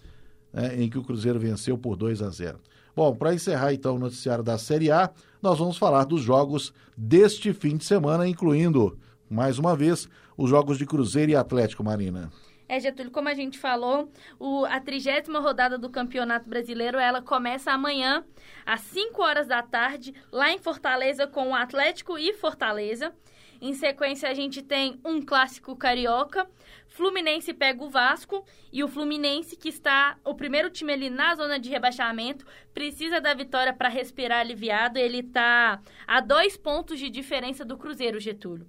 né, 0.53 0.83
em 0.83 0.89
que 0.89 0.99
o 0.99 1.05
Cruzeiro 1.05 1.39
venceu 1.39 1.77
por 1.77 1.97
2 1.97 2.23
a 2.23 2.31
0. 2.31 2.59
Bom, 2.99 3.15
para 3.15 3.33
encerrar 3.33 3.73
então 3.73 3.95
o 3.95 3.99
noticiário 4.01 4.43
da 4.43 4.59
Série 4.59 4.91
A, 4.91 5.09
nós 5.41 5.57
vamos 5.57 5.79
falar 5.79 6.03
dos 6.03 6.21
jogos 6.21 6.75
deste 6.97 7.53
fim 7.53 7.77
de 7.77 7.85
semana, 7.85 8.27
incluindo, 8.27 8.99
mais 9.31 9.57
uma 9.57 9.77
vez, 9.77 10.09
os 10.37 10.51
jogos 10.51 10.77
de 10.79 10.85
Cruzeiro 10.85 11.31
e 11.31 11.37
Atlético 11.37 11.85
Marina. 11.85 12.29
É, 12.69 12.81
Getúlio, 12.81 13.13
como 13.13 13.29
a 13.29 13.35
gente 13.35 13.57
falou, 13.57 14.11
o, 14.37 14.65
a 14.65 14.81
trigésima 14.81 15.39
rodada 15.39 15.79
do 15.79 15.89
Campeonato 15.89 16.51
Brasileiro, 16.51 16.99
ela 16.99 17.23
começa 17.23 17.71
amanhã, 17.71 18.25
às 18.67 18.81
5 18.81 19.23
horas 19.23 19.47
da 19.47 19.63
tarde, 19.63 20.13
lá 20.33 20.51
em 20.51 20.59
Fortaleza, 20.59 21.25
com 21.25 21.51
o 21.51 21.55
Atlético 21.55 22.19
e 22.19 22.35
Fortaleza. 22.35 23.13
Em 23.61 23.75
sequência, 23.75 24.29
a 24.29 24.35
gente 24.35 24.62
tem 24.62 25.01
um 25.05 25.21
clássico 25.21 25.75
carioca. 25.75 26.49
Fluminense 26.87 27.53
pega 27.53 27.83
o 27.83 27.90
Vasco 27.90 28.44
e 28.73 28.83
o 28.85 28.88
Fluminense, 28.88 29.57
que 29.57 29.68
está 29.68 30.16
o 30.25 30.35
primeiro 30.35 30.71
time 30.71 30.92
ali 30.92 31.11
na 31.11 31.35
zona 31.35 31.59
de 31.59 31.68
rebaixamento, 31.68 32.47
precisa 32.73 33.21
da 33.21 33.35
vitória 33.35 33.73
para 33.73 33.88
respirar 33.88 34.40
aliviado. 34.40 34.99
Ele 34.99 35.18
está 35.18 35.81
a 36.07 36.21
dois 36.21 36.57
pontos 36.57 36.99
de 36.99 37.11
diferença 37.11 37.64
do 37.64 37.77
Cruzeiro, 37.77 38.21
Getúlio. 38.21 38.66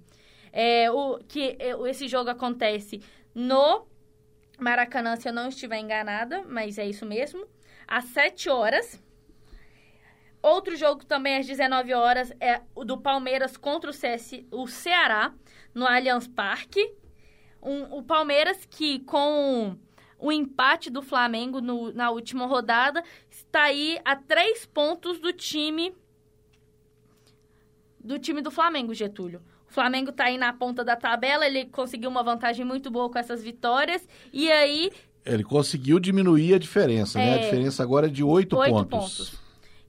É, 0.52 0.90
o, 0.90 1.18
que 1.28 1.56
é, 1.58 1.70
esse 1.88 2.08
jogo 2.08 2.30
acontece 2.30 3.00
no 3.34 3.86
Maracanã, 4.58 5.16
se 5.16 5.28
eu 5.28 5.32
não 5.32 5.48
estiver 5.48 5.78
enganada, 5.78 6.42
mas 6.42 6.78
é 6.78 6.86
isso 6.86 7.06
mesmo, 7.06 7.46
às 7.86 8.04
7 8.06 8.48
horas. 8.50 9.00
Outro 10.42 10.74
jogo 10.74 11.04
também 11.04 11.36
às 11.36 11.46
19 11.46 11.92
horas 11.92 12.32
é 12.40 12.62
o 12.74 12.84
do 12.84 12.98
Palmeiras 12.98 13.56
contra 13.56 13.90
o, 13.90 13.92
CS, 13.92 14.44
o 14.50 14.66
Ceará, 14.66 15.34
no 15.74 15.86
Allianz 15.86 16.26
Parque. 16.26 16.94
Um, 17.62 17.98
o 17.98 18.02
Palmeiras 18.02 18.64
que, 18.64 19.00
com 19.00 19.76
o 20.18 20.32
empate 20.32 20.88
do 20.88 21.02
Flamengo 21.02 21.60
no, 21.60 21.92
na 21.92 22.10
última 22.10 22.46
rodada, 22.46 23.04
está 23.30 23.64
aí 23.64 23.98
a 24.04 24.16
três 24.16 24.64
pontos 24.64 25.18
do 25.18 25.32
time 25.32 25.94
do 28.02 28.18
time 28.18 28.40
do 28.40 28.50
Flamengo, 28.50 28.94
Getúlio. 28.94 29.42
O 29.68 29.72
Flamengo 29.72 30.10
está 30.10 30.24
aí 30.24 30.38
na 30.38 30.52
ponta 30.52 30.82
da 30.82 30.96
tabela, 30.96 31.46
ele 31.46 31.66
conseguiu 31.66 32.10
uma 32.10 32.22
vantagem 32.22 32.64
muito 32.64 32.90
boa 32.90 33.10
com 33.10 33.18
essas 33.18 33.42
vitórias. 33.42 34.08
E 34.32 34.50
aí. 34.50 34.90
Ele 35.24 35.44
conseguiu 35.44 36.00
diminuir 36.00 36.54
a 36.54 36.58
diferença, 36.58 37.20
é, 37.20 37.26
né? 37.26 37.32
A 37.32 37.36
é. 37.36 37.38
diferença 37.40 37.82
agora 37.82 38.06
é 38.06 38.10
de 38.10 38.24
oito 38.24 38.56
pontos. 38.56 38.88
pontos. 38.88 39.39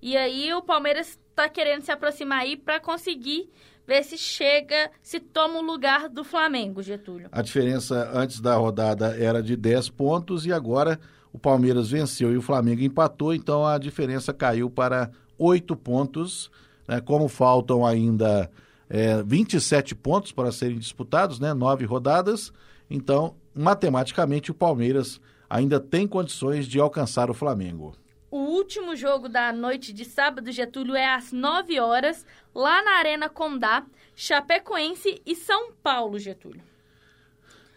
E 0.02 0.18
aí 0.18 0.54
o 0.54 0.62
Palmeiras 0.62 1.20
está 1.30 1.48
querendo 1.48 1.84
se 1.84 1.92
aproximar 1.92 2.40
aí 2.40 2.58
para 2.58 2.80
conseguir 2.80 3.50
ver 3.86 4.04
se 4.04 4.18
chega, 4.18 4.92
se 5.02 5.20
toma 5.20 5.60
o 5.60 5.62
lugar 5.62 6.08
do 6.08 6.24
Flamengo, 6.24 6.82
Getúlio. 6.82 7.30
A 7.32 7.42
diferença 7.42 8.10
antes 8.14 8.40
da 8.40 8.56
rodada 8.56 9.16
era 9.18 9.42
de 9.42 9.56
10 9.56 9.90
pontos 9.90 10.46
e 10.46 10.54
agora 10.54 11.00
o 11.34 11.40
Palmeiras 11.40 11.90
venceu 11.90 12.34
e 12.34 12.38
o 12.38 12.42
Flamengo 12.42 12.82
empatou, 12.82 13.34
então 13.34 13.66
a 13.66 13.78
diferença 13.78 14.34
caiu 14.34 14.70
para 14.70 15.12
oito 15.38 15.76
pontos. 15.76 16.52
Né? 16.88 17.00
Como 17.02 17.28
faltam 17.28 17.86
ainda 17.86 18.50
é, 18.90 19.24
27 19.24 19.96
pontos 19.96 20.32
para 20.32 20.52
serem 20.52 20.78
disputados, 20.78 21.40
né? 21.40 21.54
Nove 21.54 21.86
rodadas. 21.86 22.52
Então, 22.90 23.36
matematicamente, 23.56 24.52
o 24.52 24.54
Palmeiras 24.54 25.22
ainda 25.50 25.80
tem 25.80 26.06
condições 26.06 26.68
de 26.68 26.80
alcançar 26.80 27.30
o 27.30 27.34
Flamengo. 27.34 27.94
O 28.32 28.38
último 28.38 28.96
jogo 28.96 29.28
da 29.28 29.52
noite 29.52 29.92
de 29.92 30.06
sábado, 30.06 30.54
Getúlio, 30.54 30.96
é 30.96 31.06
às 31.06 31.34
9 31.34 31.78
horas, 31.82 32.26
lá 32.56 32.82
na 32.82 32.92
Arena 32.92 33.28
Condá, 33.28 33.86
Chapecoense 34.16 35.22
e 35.26 35.36
São 35.36 35.74
Paulo, 35.84 36.18
Getúlio. 36.18 36.64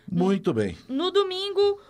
Muito 0.08 0.50
no, 0.50 0.54
bem. 0.54 0.78
No 0.88 1.10
domingo, 1.10 1.80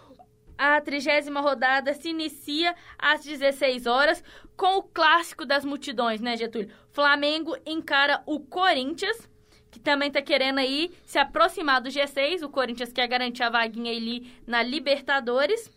a 0.57 0.81
trigésima 0.81 1.43
rodada 1.43 1.93
se 1.93 2.09
inicia 2.09 2.75
às 2.99 3.23
16 3.23 3.85
horas 3.85 4.25
com 4.57 4.79
o 4.79 4.83
clássico 4.83 5.45
das 5.45 5.63
multidões, 5.63 6.23
né, 6.23 6.35
Getúlio? 6.35 6.71
Flamengo 6.91 7.55
encara 7.67 8.23
o 8.25 8.41
Corinthians, 8.41 9.29
que 9.71 9.79
também 9.79 10.11
tá 10.11 10.23
querendo 10.23 10.59
aí 10.59 10.91
se 11.05 11.19
aproximar 11.19 11.83
do 11.83 11.91
G6. 11.91 12.43
O 12.43 12.49
Corinthians 12.49 12.93
quer 12.93 13.09
garantir 13.09 13.43
a 13.43 13.51
vaguinha 13.51 13.93
ali 13.93 14.33
na 14.47 14.63
Libertadores. 14.63 15.71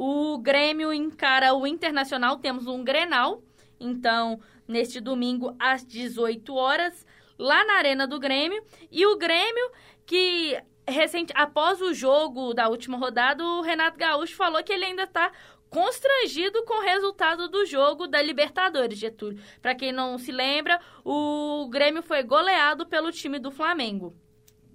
O 0.00 0.38
Grêmio 0.38 0.92
encara 0.92 1.52
o 1.54 1.66
Internacional, 1.66 2.38
temos 2.38 2.68
um 2.68 2.84
Grenal. 2.84 3.42
Então, 3.80 4.38
neste 4.68 5.00
domingo 5.00 5.56
às 5.58 5.84
18 5.84 6.54
horas, 6.54 7.04
lá 7.36 7.64
na 7.64 7.72
Arena 7.78 8.06
do 8.06 8.20
Grêmio. 8.20 8.62
E 8.92 9.04
o 9.04 9.18
Grêmio 9.18 9.72
que 10.06 10.56
recente, 10.86 11.32
após 11.34 11.82
o 11.82 11.92
jogo 11.92 12.54
da 12.54 12.68
última 12.68 12.96
rodada, 12.96 13.44
o 13.44 13.60
Renato 13.60 13.98
Gaúcho 13.98 14.36
falou 14.36 14.62
que 14.62 14.72
ele 14.72 14.84
ainda 14.84 15.02
está 15.02 15.32
constrangido 15.68 16.64
com 16.64 16.78
o 16.78 16.84
resultado 16.84 17.48
do 17.48 17.66
jogo 17.66 18.06
da 18.06 18.22
Libertadores, 18.22 19.00
Getúlio. 19.00 19.42
Para 19.60 19.74
quem 19.74 19.90
não 19.90 20.16
se 20.16 20.30
lembra, 20.30 20.80
o 21.04 21.68
Grêmio 21.68 22.04
foi 22.04 22.22
goleado 22.22 22.86
pelo 22.86 23.10
time 23.10 23.40
do 23.40 23.50
Flamengo. 23.50 24.14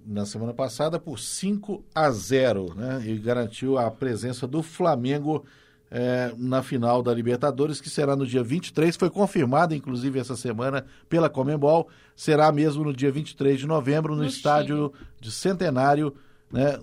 Na 0.06 0.26
semana 0.26 0.52
passada 0.52 0.98
por 0.98 1.18
5 1.18 1.82
a 1.94 2.10
0, 2.10 2.74
né? 2.74 3.02
E 3.06 3.16
garantiu 3.18 3.78
a 3.78 3.90
presença 3.90 4.46
do 4.46 4.62
Flamengo 4.62 5.44
é, 5.90 6.34
na 6.36 6.62
final 6.62 7.02
da 7.02 7.14
Libertadores, 7.14 7.80
que 7.80 7.88
será 7.88 8.16
no 8.16 8.26
dia 8.26 8.42
23. 8.42 8.96
Foi 8.96 9.08
confirmada, 9.08 9.76
inclusive, 9.76 10.18
essa 10.18 10.36
semana 10.36 10.84
pela 11.08 11.30
Comembol. 11.30 11.88
Será 12.16 12.50
mesmo 12.50 12.84
no 12.84 12.92
dia 12.92 13.12
23 13.12 13.60
de 13.60 13.66
novembro, 13.66 14.14
no, 14.14 14.22
no 14.22 14.28
estádio 14.28 14.92
Chile. 14.92 15.10
de 15.20 15.30
Centenário 15.30 16.14
né, 16.50 16.78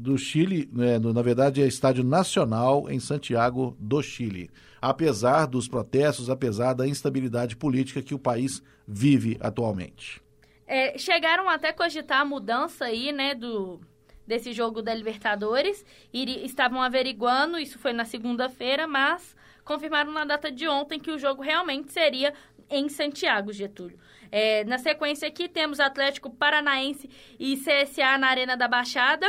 do 0.00 0.18
Chile. 0.18 0.68
Né, 0.72 0.98
na 0.98 1.22
verdade, 1.22 1.62
é 1.62 1.66
estádio 1.66 2.02
nacional 2.02 2.90
em 2.90 2.98
Santiago 2.98 3.76
do 3.78 4.02
Chile. 4.02 4.50
Apesar 4.82 5.46
dos 5.46 5.68
protestos, 5.68 6.28
apesar 6.28 6.74
da 6.74 6.86
instabilidade 6.86 7.56
política 7.56 8.02
que 8.02 8.14
o 8.14 8.18
país 8.18 8.62
vive 8.86 9.36
atualmente. 9.40 10.25
É, 10.66 10.98
chegaram 10.98 11.48
até 11.48 11.72
cogitar 11.72 12.20
a 12.20 12.24
mudança 12.24 12.86
aí, 12.86 13.12
né, 13.12 13.34
do 13.34 13.80
desse 14.26 14.52
jogo 14.52 14.82
da 14.82 14.92
Libertadores. 14.92 15.84
E 16.12 16.44
estavam 16.44 16.82
averiguando, 16.82 17.58
isso 17.58 17.78
foi 17.78 17.92
na 17.92 18.04
segunda-feira, 18.04 18.86
mas 18.86 19.36
confirmaram 19.64 20.12
na 20.12 20.24
data 20.24 20.50
de 20.50 20.66
ontem 20.68 20.98
que 20.98 21.10
o 21.10 21.18
jogo 21.18 21.42
realmente 21.42 21.92
seria 21.92 22.34
em 22.68 22.88
Santiago, 22.88 23.52
Getúlio. 23.52 23.98
É, 24.30 24.64
na 24.64 24.78
sequência 24.78 25.28
aqui 25.28 25.48
temos 25.48 25.78
Atlético 25.78 26.30
Paranaense 26.30 27.08
e 27.38 27.56
CSA 27.56 28.18
na 28.18 28.28
Arena 28.28 28.56
da 28.56 28.66
Baixada, 28.66 29.26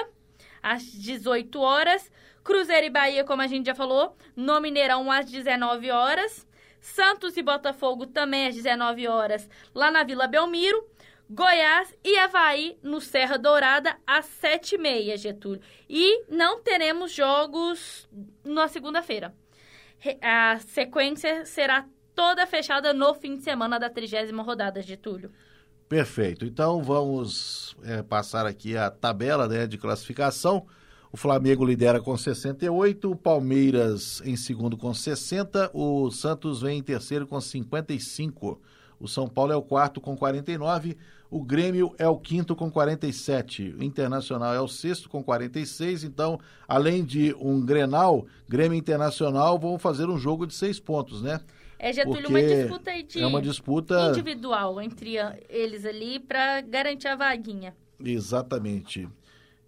às 0.62 0.84
18 0.84 1.60
horas. 1.60 2.12
Cruzeiro 2.44 2.88
e 2.88 2.90
Bahia, 2.90 3.24
como 3.24 3.42
a 3.42 3.48
gente 3.48 3.66
já 3.66 3.76
falou, 3.76 4.16
no 4.36 4.60
Mineirão 4.62 5.12
às 5.12 5.30
19 5.30 5.92
horas. 5.92 6.48
Santos 6.80 7.36
e 7.36 7.44
Botafogo 7.44 8.06
também 8.06 8.48
às 8.48 8.56
19 8.56 9.08
horas, 9.08 9.50
lá 9.76 9.92
na 9.92 10.04
Vila 10.04 10.28
Belmiro. 10.28 10.88
Goiás 11.30 11.94
e 12.04 12.18
Havaí 12.18 12.78
no 12.82 13.02
Serra 13.02 13.38
Dourada 13.38 13.98
às 14.08 14.26
sete 14.26 14.76
e 14.76 14.78
meia, 14.78 15.18
Getúlio. 15.18 15.62
E 15.90 16.24
não 16.30 16.62
teremos 16.62 17.12
jogos 17.12 18.08
na 18.46 18.68
segunda-feira. 18.68 19.36
A 20.22 20.60
sequência 20.60 21.46
será 21.46 21.86
toda 22.16 22.48
fechada 22.48 22.94
no 22.94 23.14
fim 23.14 23.36
de 23.36 23.44
semana 23.44 23.78
da 23.78 23.90
trigésima 23.90 24.42
rodada, 24.42 24.82
Getúlio. 24.82 25.32
Perfeito. 25.90 26.46
Então 26.46 26.82
vamos 26.82 27.76
é, 27.84 28.02
passar 28.02 28.46
aqui 28.46 28.78
a 28.78 28.90
tabela 28.90 29.48
né, 29.48 29.68
de 29.68 29.78
classificação. 29.78 30.66
O 31.12 31.18
Flamengo 31.18 31.66
lidera 31.66 32.02
com 32.02 32.18
68, 32.18 33.12
o 33.12 33.16
Palmeiras 33.16 34.22
em 34.26 34.36
segundo 34.36 34.78
com 34.78 34.94
60, 34.94 35.72
o 35.74 36.12
Santos 36.12 36.62
vem 36.62 36.80
em 36.80 36.84
terceiro 36.84 37.26
com 37.26 37.40
55. 37.40 38.62
O 39.00 39.08
São 39.08 39.28
Paulo 39.28 39.52
é 39.52 39.56
o 39.56 39.62
quarto 39.62 40.02
com 40.02 40.16
49, 40.16 40.98
o 41.30 41.44
Grêmio 41.44 41.94
é 41.98 42.08
o 42.08 42.18
quinto 42.18 42.56
com 42.56 42.72
47, 42.72 43.76
o 43.78 43.84
Internacional 43.84 44.54
é 44.54 44.62
o 44.62 44.68
sexto 44.68 45.10
com 45.10 45.22
46. 45.22 46.04
Então, 46.04 46.40
além 46.68 47.04
de 47.04 47.36
um 47.40 47.64
Grenal, 47.64 48.26
Grêmio 48.48 48.78
Internacional 48.78 49.60
vão 49.60 49.78
fazer 49.78 50.08
um 50.08 50.18
jogo 50.18 50.48
de 50.48 50.54
seis 50.54 50.80
pontos, 50.80 51.22
né? 51.22 51.42
É, 51.78 51.94
Getúlio, 51.94 52.24
Porque 52.24 52.32
uma 52.32 52.42
disputa 52.42 53.04
de 53.04 53.22
é 53.22 53.28
uma 53.28 53.42
disputa 53.42 54.10
individual 54.10 54.82
entre 54.82 55.16
eles 55.48 55.86
ali 55.86 56.20
para 56.20 56.62
garantir 56.62 57.08
a 57.08 57.16
vaguinha. 57.16 57.76
Exatamente. 58.04 59.08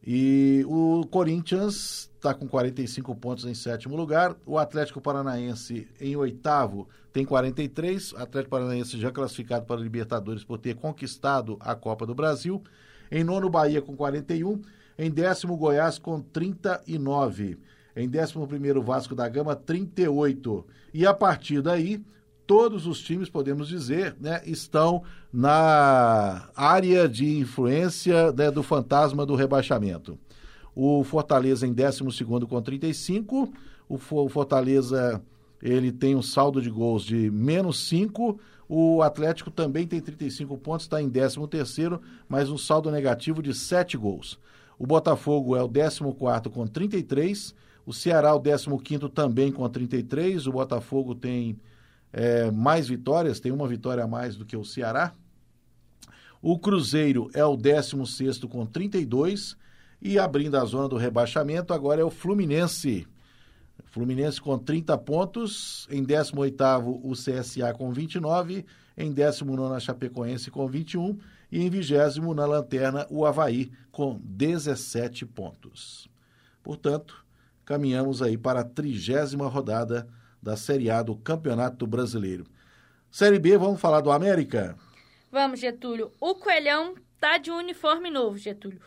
E 0.06 0.66
o 0.68 1.06
Corinthians 1.12 2.09
está 2.20 2.34
com 2.34 2.48
45 2.48 3.16
pontos 3.16 3.46
em 3.46 3.54
sétimo 3.54 3.96
lugar. 3.96 4.36
O 4.46 4.58
Atlético 4.58 5.00
Paranaense 5.00 5.88
em 6.00 6.18
oitavo 6.18 6.88
tem 7.14 7.26
43. 7.26 8.12
O 8.12 8.18
Atlético 8.18 8.52
Paranaense 8.52 9.00
já 9.00 9.10
classificado 9.10 9.66
para 9.66 9.78
a 9.78 9.84
Libertadores 9.84 10.44
por 10.44 10.60
ter 10.60 10.76
conquistado 10.76 11.58
a 11.62 11.74
Copa 11.74 12.06
do 12.06 12.14
Brasil. 12.14 12.62
Em 13.10 13.24
nono, 13.24 13.50
Bahia 13.50 13.82
com 13.82 13.96
41. 13.96 14.62
Em 14.98 15.10
décimo, 15.10 15.56
Goiás 15.56 15.98
com 15.98 16.20
39. 16.22 17.58
Em 17.96 18.08
décimo 18.08 18.46
primeiro, 18.46 18.84
Vasco 18.84 19.16
da 19.16 19.28
Gama, 19.30 19.56
38. 19.56 20.66
E 20.94 21.08
a 21.08 21.14
partir 21.14 21.62
daí, 21.62 22.04
todos 22.46 22.86
os 22.86 23.00
times, 23.00 23.30
podemos 23.30 23.70
dizer, 23.70 24.16
né, 24.20 24.42
estão 24.46 25.04
na 25.32 26.50
área 26.54 27.08
de 27.08 27.38
influência 27.38 28.34
né, 28.34 28.52
do 28.52 28.62
fantasma 28.62 29.26
do 29.26 29.36
rebaixamento. 29.36 30.20
O 30.76 31.04
Fortaleza 31.04 31.66
em 31.66 31.74
12 31.74 32.24
com 32.48 32.62
35, 32.62 33.52
o 33.88 33.98
Fortaleza 33.98 35.22
ele 35.62 35.92
tem 35.92 36.16
um 36.16 36.22
saldo 36.22 36.62
de 36.62 36.70
gols 36.70 37.04
de 37.04 37.30
menos 37.30 37.88
5, 37.88 38.40
o 38.68 39.02
Atlético 39.02 39.50
também 39.50 39.88
tem 39.88 40.00
35 40.00 40.58
pontos, 40.58 40.86
está 40.86 41.02
em 41.02 41.10
13 41.10 41.48
terceiro, 41.48 42.02
mas 42.28 42.50
um 42.50 42.58
saldo 42.58 42.92
negativo 42.92 43.42
de 43.42 43.54
7 43.54 43.98
gols. 43.98 44.40
O 44.78 44.86
Botafogo 44.86 45.56
é 45.56 45.64
o 45.64 45.68
14 45.68 46.50
com 46.50 46.66
33, 46.68 47.54
o 47.86 47.92
Ceará 47.92 48.34
o 48.36 48.42
15 48.42 49.10
também 49.10 49.52
com 49.52 49.68
33, 49.68 50.48
o 50.48 50.52
Botafogo 50.52 51.16
tem 51.16 51.60
é, 52.14 52.50
mais 52.52 52.88
vitórias, 52.88 53.40
tem 53.40 53.52
uma 53.52 53.68
vitória 53.68 54.04
a 54.04 54.08
mais 54.08 54.36
do 54.36 54.46
que 54.46 54.56
o 54.56 54.64
Ceará. 54.64 55.14
O 56.42 56.58
Cruzeiro 56.58 57.30
é 57.34 57.44
o 57.44 57.58
16 57.58 58.40
com 58.46 58.66
32 58.66 59.58
e 60.02 60.18
abrindo 60.18 60.56
a 60.56 60.66
zona 60.66 60.88
do 60.88 60.98
rebaixamento 60.98 61.74
agora 61.74 62.02
é 62.02 62.04
o 62.04 62.10
Fluminense. 62.10 63.08
Fluminense 63.86 64.40
com 64.40 64.58
30 64.58 64.98
pontos, 65.00 65.88
em 65.90 66.06
18º 66.06 67.02
o 67.04 67.12
CSA 67.14 67.74
com 67.74 67.92
29, 67.92 68.66
em 68.96 69.12
19 69.12 69.76
a 69.76 69.80
Chapecoense 69.80 70.52
com 70.52 70.68
21 70.68 71.18
e 71.52 71.64
em 71.64 71.70
20 71.70 72.20
na 72.36 72.46
lanterna 72.46 73.08
o 73.10 73.26
Havaí 73.26 73.72
com 73.92 74.20
17 74.24 75.26
pontos. 75.26 76.08
Portanto, 76.62 77.26
caminhamos 77.66 78.22
aí 78.22 78.38
para 78.38 78.60
a 78.60 78.66
trigésima 78.66 79.48
rodada 79.48 80.08
da 80.42 80.56
Série 80.56 80.90
A 80.90 81.02
do 81.02 81.16
Campeonato 81.16 81.88
Brasileiro. 81.88 82.46
Série 83.10 83.40
B, 83.40 83.58
vamos 83.58 83.82
falar 83.82 84.02
do 84.02 84.12
América? 84.12 84.78
Vamos, 85.32 85.60
Getúlio. 85.60 86.12
O 86.20 86.36
Coelhão 86.36 86.96
tá 87.20 87.38
de 87.38 87.50
uniforme 87.50 88.10
novo, 88.10 88.38
Getúlio. 88.38 88.80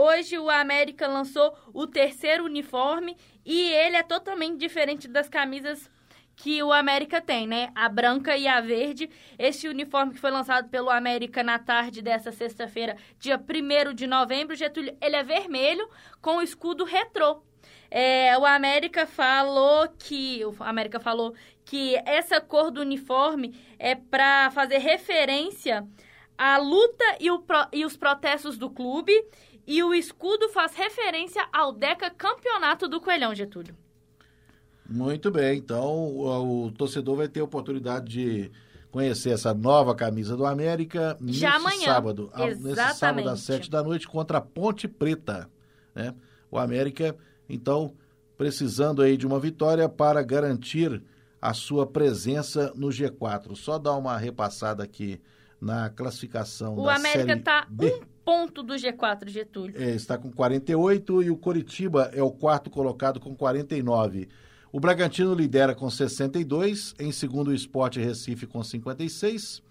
Hoje 0.00 0.38
o 0.38 0.48
América 0.48 1.08
lançou 1.08 1.52
o 1.74 1.84
terceiro 1.84 2.44
uniforme 2.44 3.16
e 3.44 3.72
ele 3.72 3.96
é 3.96 4.02
totalmente 4.04 4.56
diferente 4.56 5.08
das 5.08 5.28
camisas 5.28 5.90
que 6.36 6.62
o 6.62 6.72
América 6.72 7.20
tem, 7.20 7.48
né? 7.48 7.72
A 7.74 7.88
branca 7.88 8.36
e 8.36 8.46
a 8.46 8.60
verde. 8.60 9.10
Este 9.36 9.66
uniforme 9.66 10.14
que 10.14 10.20
foi 10.20 10.30
lançado 10.30 10.68
pelo 10.68 10.88
América 10.88 11.42
na 11.42 11.58
tarde 11.58 12.00
dessa 12.00 12.30
sexta-feira, 12.30 12.96
dia 13.18 13.36
1 13.36 13.92
de 13.92 14.06
novembro, 14.06 14.54
Getúlio, 14.54 14.96
ele 15.00 15.16
é 15.16 15.24
vermelho 15.24 15.88
com 16.22 16.40
escudo 16.40 16.84
retrô. 16.84 17.42
É, 17.90 18.38
o 18.38 18.46
América 18.46 19.04
falou 19.04 19.88
que 19.98 20.44
o 20.44 20.54
América 20.60 21.00
falou 21.00 21.34
que 21.64 21.96
essa 22.06 22.40
cor 22.40 22.70
do 22.70 22.82
uniforme 22.82 23.60
é 23.80 23.96
para 23.96 24.48
fazer 24.52 24.78
referência 24.78 25.84
à 26.38 26.56
luta 26.56 27.04
e, 27.18 27.32
o, 27.32 27.44
e 27.72 27.84
os 27.84 27.96
protestos 27.96 28.56
do 28.56 28.70
clube 28.70 29.12
e 29.68 29.82
o 29.82 29.92
escudo 29.92 30.48
faz 30.48 30.74
referência 30.74 31.46
ao 31.52 31.72
Deca 31.72 32.08
Campeonato 32.08 32.88
do 32.88 33.00
Coelhão, 33.02 33.34
Getúlio. 33.34 33.76
Muito 34.88 35.30
bem, 35.30 35.58
então 35.58 35.84
o, 35.84 36.64
o 36.64 36.72
torcedor 36.72 37.16
vai 37.16 37.28
ter 37.28 37.40
a 37.40 37.44
oportunidade 37.44 38.06
de 38.08 38.50
conhecer 38.90 39.28
essa 39.28 39.52
nova 39.52 39.94
camisa 39.94 40.34
do 40.34 40.46
América 40.46 41.18
Já 41.20 41.58
nesse 41.58 41.66
amanhã. 41.66 41.84
sábado, 41.84 42.30
Exatamente. 42.34 42.62
nesse 42.64 42.98
sábado 42.98 43.28
às 43.28 43.40
sete 43.40 43.70
da 43.70 43.82
noite 43.82 44.08
contra 44.08 44.38
a 44.38 44.40
Ponte 44.40 44.88
Preta, 44.88 45.50
né? 45.94 46.14
O 46.50 46.58
América 46.58 47.14
então, 47.46 47.94
precisando 48.36 49.02
aí 49.02 49.16
de 49.16 49.26
uma 49.26 49.38
vitória 49.38 49.88
para 49.88 50.22
garantir 50.22 51.02
a 51.40 51.52
sua 51.54 51.86
presença 51.86 52.72
no 52.74 52.88
G4. 52.88 53.54
Só 53.54 53.78
dar 53.78 53.96
uma 53.96 54.16
repassada 54.16 54.82
aqui 54.82 55.20
na 55.60 55.90
classificação 55.90 56.78
o 56.78 56.84
da 56.84 56.96
América 56.96 57.32
está 57.34 57.66
um 57.70 58.00
ponto 58.28 58.62
do 58.62 58.74
G4, 58.74 59.30
Getúlio. 59.30 59.82
É, 59.82 59.92
está 59.92 60.18
com 60.18 60.30
48 60.30 61.22
e 61.22 61.30
o 61.30 61.36
Coritiba 61.38 62.10
é 62.12 62.22
o 62.22 62.30
quarto 62.30 62.68
colocado 62.68 63.18
com 63.18 63.34
49. 63.34 64.28
O 64.70 64.78
Bragantino 64.78 65.32
lidera 65.32 65.74
com 65.74 65.88
62, 65.88 66.94
em 66.98 67.10
segundo 67.10 67.48
o 67.48 67.54
Sport 67.54 67.96
Recife 67.96 68.46
com 68.46 68.62
56, 68.62 69.62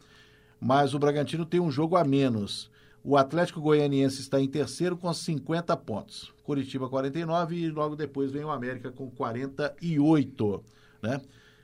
mas 0.60 0.96
o 0.96 0.98
Bragantino 1.00 1.46
tem 1.46 1.60
um 1.60 1.70
jogo 1.70 1.98
a 1.98 2.04
menos. 2.04 2.72
O 3.04 3.16
Atlético 3.16 3.62
Goianiense 3.62 4.22
está 4.22 4.42
em 4.42 4.48
terceiro 4.48 4.98
com 4.98 5.14
50 5.14 5.78
pontos. 5.78 6.34
Curitiba 6.44 6.90
49 6.90 7.56
e 7.56 7.70
logo 7.70 7.96
depois 7.96 8.32
vem 8.32 8.44
o 8.44 8.50
América 8.50 8.92
com 8.92 9.08
48, 9.12 10.64
né? 11.04 11.22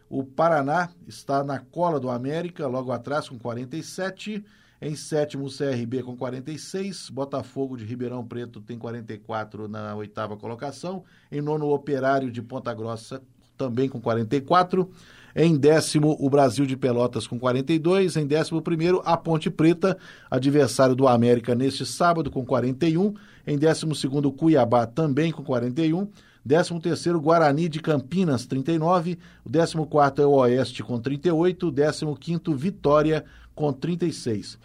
O 0.08 0.24
Paraná 0.24 0.92
está 1.08 1.44
na 1.44 1.58
cola 1.58 2.00
do 2.00 2.12
América, 2.12 2.68
logo 2.68 2.92
atrás 2.92 3.28
com 3.28 3.40
47. 3.40 4.46
Em 4.82 4.96
sétimo, 4.96 5.46
o 5.46 5.50
CRB 5.50 6.04
com 6.04 6.16
46. 6.16 7.10
Botafogo 7.10 7.78
de 7.78 7.86
Ribeirão 7.86 8.26
Preto 8.26 8.62
tem 8.62 8.78
44 8.78 9.68
na 9.68 9.96
oitava 9.96 10.36
colocação. 10.36 11.04
Em 11.32 11.42
nono, 11.42 11.68
o 11.68 11.74
Operário 11.74 12.32
de 12.32 12.42
Ponta 12.42 12.74
Grossa 12.74 13.22
também 13.58 13.88
com 13.88 14.02
44. 14.02 14.90
Em 15.36 15.58
décimo, 15.58 16.16
o 16.20 16.30
Brasil 16.30 16.66
de 16.66 16.78
Pelotas 16.78 17.26
com 17.26 17.40
42. 17.40 18.16
Em 18.18 18.28
décimo 18.28 18.62
primeiro, 18.62 19.02
a 19.04 19.18
Ponte 19.18 19.50
Preta, 19.50 19.98
adversário 20.30 20.96
do 20.96 21.08
América 21.08 21.56
neste 21.56 21.86
sábado, 21.86 22.30
com 22.30 22.46
41. 22.46 23.14
Em 23.48 23.58
décimo 23.58 23.96
segundo, 23.96 24.32
Cuiabá 24.32 24.86
também 24.86 25.32
com 25.32 25.44
41. 25.44 26.08
Décimo 26.46 26.80
terceiro, 26.80 27.22
Guarani 27.22 27.70
de 27.70 27.80
Campinas, 27.80 28.46
39. 28.46 29.18
O 29.46 29.50
décimo 29.50 29.88
quarto 29.88 30.22
é 30.22 30.26
o 30.26 30.32
Oeste 30.32 30.84
com 30.84 31.00
38. 31.00 31.68
O 31.68 31.72
décimo 31.72 32.16
quinto, 32.18 32.54
Vitória 32.54 33.24
com 33.56 33.72
36. 33.72 34.58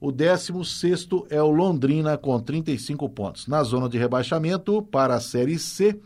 O 0.00 0.12
décimo 0.12 0.64
sexto 0.64 1.26
é 1.30 1.42
o 1.42 1.50
Londrina 1.50 2.18
com 2.18 2.38
35 2.38 3.08
pontos. 3.08 3.46
Na 3.46 3.62
zona 3.62 3.88
de 3.88 3.96
rebaixamento 3.96 4.82
para 4.82 5.14
a 5.14 5.20
Série 5.20 5.58
C, 5.58 5.98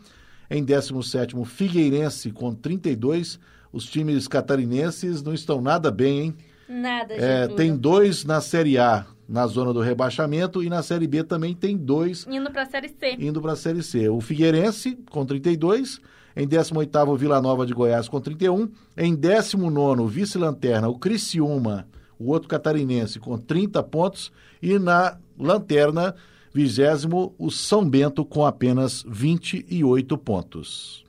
em 0.49 0.63
17 0.63 1.35
Figueirense 1.45 2.31
com 2.31 2.53
32 2.53 3.39
os 3.71 3.85
times 3.85 4.27
catarinenses 4.27 5.21
não 5.21 5.33
estão 5.33 5.61
nada 5.61 5.91
bem, 5.91 6.19
hein? 6.19 6.35
Nada, 6.67 7.13
é, 7.13 7.47
Tem 7.47 7.75
dois 7.75 8.25
na 8.25 8.41
Série 8.41 8.77
A, 8.77 9.05
na 9.27 9.47
zona 9.47 9.73
do 9.73 9.79
rebaixamento, 9.79 10.63
e 10.63 10.69
na 10.69 10.83
Série 10.83 11.07
B 11.07 11.23
também 11.23 11.55
tem 11.55 11.75
dois. 11.75 12.27
Indo 12.29 12.51
para 12.51 12.63
a 12.63 12.65
Série 12.65 12.89
C. 12.89 13.15
Indo 13.19 13.41
para 13.41 13.53
a 13.53 13.55
Série 13.55 13.83
C. 13.83 14.09
O 14.09 14.21
Figueirense, 14.21 14.97
com 15.09 15.25
32. 15.25 15.99
Em 16.35 16.47
18º, 16.47 17.17
Vila 17.17 17.41
Nova 17.41 17.65
de 17.65 17.73
Goiás, 17.73 18.07
com 18.07 18.19
31. 18.21 18.69
Em 18.95 19.15
19º, 19.15 20.07
vice-lanterna, 20.07 20.87
o 20.87 20.97
Criciúma, 20.97 21.87
o 22.19 22.31
outro 22.31 22.49
catarinense, 22.49 23.19
com 23.19 23.37
30 23.37 23.81
pontos. 23.83 24.31
E 24.61 24.77
na 24.77 25.17
lanterna, 25.37 26.15
vigésimo, 26.53 27.33
o 27.37 27.49
São 27.49 27.87
Bento, 27.89 28.25
com 28.25 28.45
apenas 28.45 29.03
28 29.07 30.17
pontos. 30.17 31.05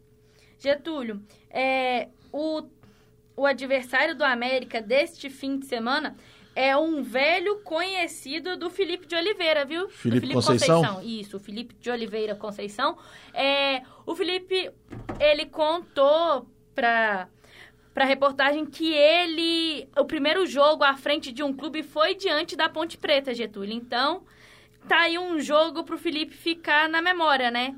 Getúlio, 0.59 1.20
é, 1.51 2.09
o, 2.33 2.62
o 3.37 3.44
adversário 3.44 4.16
do 4.16 4.23
América 4.23 4.81
deste 4.81 5.29
fim 5.29 5.59
de 5.59 5.66
semana 5.66 6.16
é 6.55 6.77
um 6.77 7.03
velho 7.03 7.61
conhecido 7.61 8.57
do 8.57 8.68
Felipe 8.68 9.07
de 9.07 9.14
Oliveira, 9.14 9.64
viu? 9.64 9.88
Felipe, 9.88 10.20
Felipe 10.20 10.35
Conceição? 10.35 10.83
Conceição? 10.83 11.03
Isso, 11.03 11.37
o 11.37 11.40
Felipe 11.40 11.75
de 11.81 11.90
Oliveira 11.90 12.35
Conceição. 12.35 12.99
É, 13.33 13.83
o 14.05 14.14
Felipe, 14.14 14.70
ele 15.18 15.46
contou 15.46 16.46
para 16.75 17.29
para 18.00 18.06
reportagem 18.06 18.64
que 18.64 18.94
ele 18.94 19.86
o 19.94 20.06
primeiro 20.06 20.46
jogo 20.46 20.82
à 20.82 20.96
frente 20.96 21.30
de 21.30 21.42
um 21.42 21.52
clube 21.52 21.82
foi 21.82 22.14
diante 22.14 22.56
da 22.56 22.66
Ponte 22.66 22.96
Preta, 22.96 23.34
Getúlio. 23.34 23.74
Então, 23.74 24.22
tá 24.88 25.00
aí 25.00 25.18
um 25.18 25.38
jogo 25.38 25.84
pro 25.84 25.98
Felipe 25.98 26.34
ficar 26.34 26.88
na 26.88 27.02
memória, 27.02 27.50
né? 27.50 27.76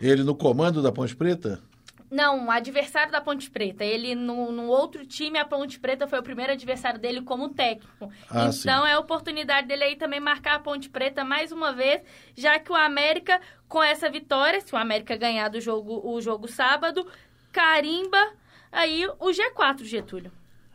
Ele 0.00 0.24
no 0.24 0.34
comando 0.34 0.82
da 0.82 0.90
Ponte 0.90 1.14
Preta? 1.14 1.62
Não, 2.10 2.50
adversário 2.50 3.12
da 3.12 3.20
Ponte 3.20 3.48
Preta. 3.52 3.84
Ele, 3.84 4.16
no, 4.16 4.50
no, 4.50 4.66
outro 4.66 5.06
time, 5.06 5.38
a 5.38 5.44
Ponte 5.44 5.78
Preta 5.78 6.08
foi 6.08 6.18
o 6.18 6.24
primeiro 6.24 6.50
adversário 6.50 6.98
dele 6.98 7.22
como 7.22 7.50
técnico. 7.50 8.10
Ah, 8.28 8.50
então, 8.52 8.82
sim. 8.82 8.88
é 8.88 8.94
a 8.94 8.98
oportunidade 8.98 9.68
dele 9.68 9.84
aí 9.84 9.94
também 9.94 10.18
marcar 10.18 10.56
a 10.56 10.58
Ponte 10.58 10.90
Preta 10.90 11.22
mais 11.22 11.52
uma 11.52 11.72
vez, 11.72 12.02
já 12.36 12.58
que 12.58 12.72
o 12.72 12.74
América, 12.74 13.40
com 13.68 13.80
essa 13.80 14.10
vitória, 14.10 14.60
se 14.60 14.74
o 14.74 14.76
América 14.76 15.16
ganhar 15.16 15.48
do 15.48 15.60
jogo, 15.60 16.02
o 16.04 16.20
jogo 16.20 16.48
sábado, 16.48 17.06
carimba 17.52 18.41
aí 18.72 19.06
o 19.06 19.30
G4, 19.30 19.84
Getúlio. 19.84 20.32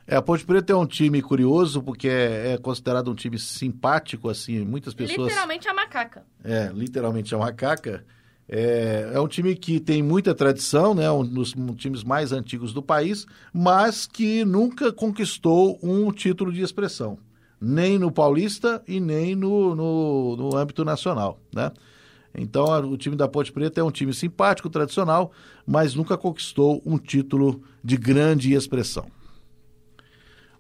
É, 0.08 0.16
a 0.16 0.22
Ponte 0.22 0.46
Preta 0.46 0.72
é 0.72 0.76
um 0.76 0.86
time 0.86 1.22
curioso, 1.22 1.84
porque 1.84 2.08
é, 2.08 2.54
é, 2.54 2.58
considerado 2.58 3.12
um 3.12 3.16
time 3.16 3.38
simpático, 3.38 4.30
assim, 4.30 4.64
muitas 4.64 4.94
pessoas... 4.94 5.28
Literalmente 5.28 5.68
a 5.68 5.74
macaca. 5.74 6.26
É, 6.42 6.72
literalmente 6.74 7.36
a 7.36 7.38
macaca. 7.38 8.06
É, 8.48 9.12
é, 9.14 9.20
um 9.20 9.28
time 9.28 9.54
que 9.54 9.82
tem 9.82 10.02
muita 10.02 10.34
tradição, 10.34 10.96
né, 10.96 11.12
um 11.12 11.26
dos 11.26 11.54
um, 11.54 11.76
times 11.76 12.06
mais 12.06 12.32
antigos 12.32 12.72
do 12.72 12.82
país, 12.82 13.26
mas 13.52 14.08
que 14.08 14.46
nunca 14.46 14.94
conquistou 14.94 15.78
um 15.84 16.10
título 16.14 16.54
de 16.54 16.62
expressão, 16.62 17.20
nem 17.60 18.00
no 18.00 18.10
Paulista 18.10 18.82
e 18.88 19.02
nem 19.02 19.36
no, 19.36 19.76
no, 19.76 20.38
no 20.38 20.56
âmbito 20.56 20.86
nacional. 20.86 21.38
Né? 21.54 21.70
Então, 22.38 22.66
o 22.88 22.96
time 22.96 23.16
da 23.16 23.28
Ponte 23.28 23.52
Preta 23.52 23.82
é 23.82 23.84
um 23.84 23.92
time 23.92 24.14
simpático, 24.14 24.70
tradicional, 24.70 25.32
mas 25.66 25.96
nunca 25.96 26.16
conquistou 26.16 26.82
um 26.86 26.98
título 26.98 27.62
de 27.84 27.98
grande 27.98 28.54
expressão. 28.54 29.08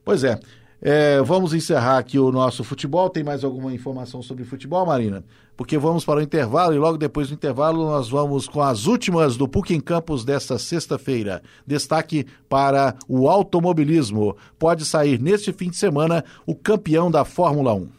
Pois 0.03 0.23
é. 0.23 0.39
É, 0.79 1.19
vamos 1.23 1.53
encerrar 1.53 1.97
aqui 1.97 2.19
o 2.19 2.31
nosso 2.31 2.63
futebol. 2.63 3.09
Tem 3.09 3.23
mais 3.23 3.43
alguma 3.43 3.73
informação 3.73 4.21
sobre 4.21 4.43
futebol, 4.43 4.85
Marina? 4.85 5.23
Porque 5.55 5.75
vamos 5.77 6.05
para 6.05 6.19
o 6.19 6.21
intervalo 6.21 6.73
e 6.73 6.77
logo 6.77 6.97
depois 6.97 7.29
do 7.29 7.33
intervalo 7.33 7.83
nós 7.83 8.09
vamos 8.09 8.47
com 8.47 8.61
as 8.61 8.85
últimas 8.85 9.35
do 9.35 9.47
PUC 9.47 9.73
em 9.73 9.79
Campos 9.79 10.23
desta 10.23 10.59
sexta-feira. 10.59 11.41
Destaque 11.65 12.27
para 12.47 12.95
o 13.07 13.27
automobilismo. 13.27 14.37
Pode 14.59 14.85
sair 14.85 15.19
neste 15.19 15.51
fim 15.51 15.71
de 15.71 15.77
semana 15.77 16.23
o 16.45 16.53
campeão 16.53 17.09
da 17.09 17.25
Fórmula 17.25 17.73
1. 17.73 17.89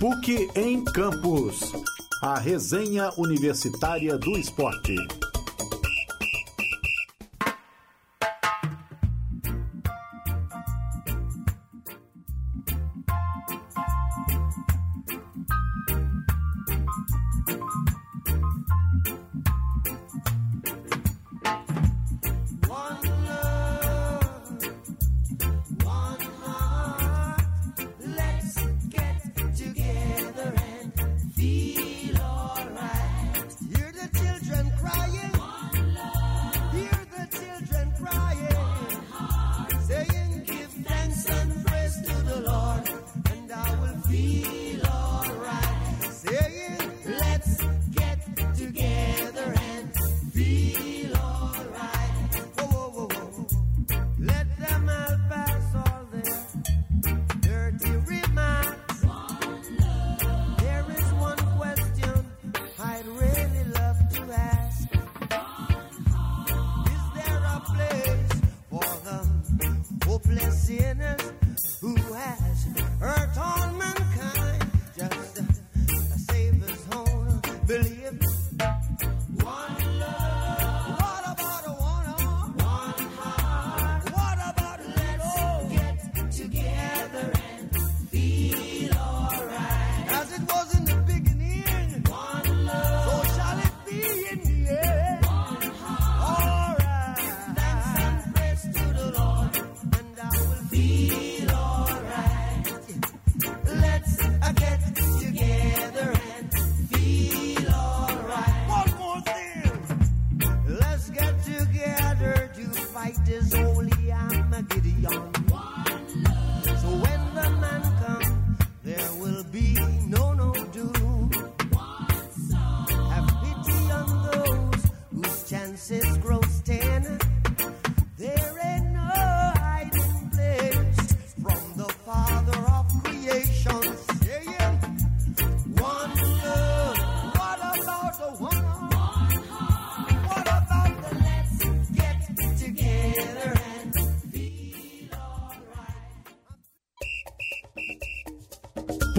PUC 0.00 0.48
em 0.54 0.82
Campos. 0.82 1.60
A 2.22 2.38
resenha 2.38 3.10
universitária 3.18 4.16
do 4.16 4.30
esporte. 4.38 4.96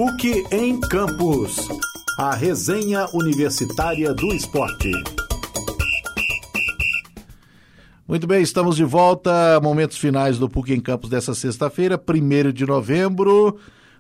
PUC 0.02 0.48
em 0.52 0.80
Campos. 0.80 1.70
A 2.18 2.34
resenha 2.34 3.06
universitária 3.14 4.12
do 4.16 4.34
esporte. 4.34 4.90
Muito 8.08 8.26
bem, 8.26 8.42
estamos 8.42 8.76
de 8.76 8.84
volta. 8.84 9.60
Momentos 9.62 10.00
finais 10.00 10.40
do 10.40 10.50
PUC 10.50 10.74
em 10.74 10.80
Campos 10.80 11.08
dessa 11.08 11.36
sexta-feira, 11.36 12.02
1 12.02 12.52
de 12.52 12.66
novembro. 12.66 13.60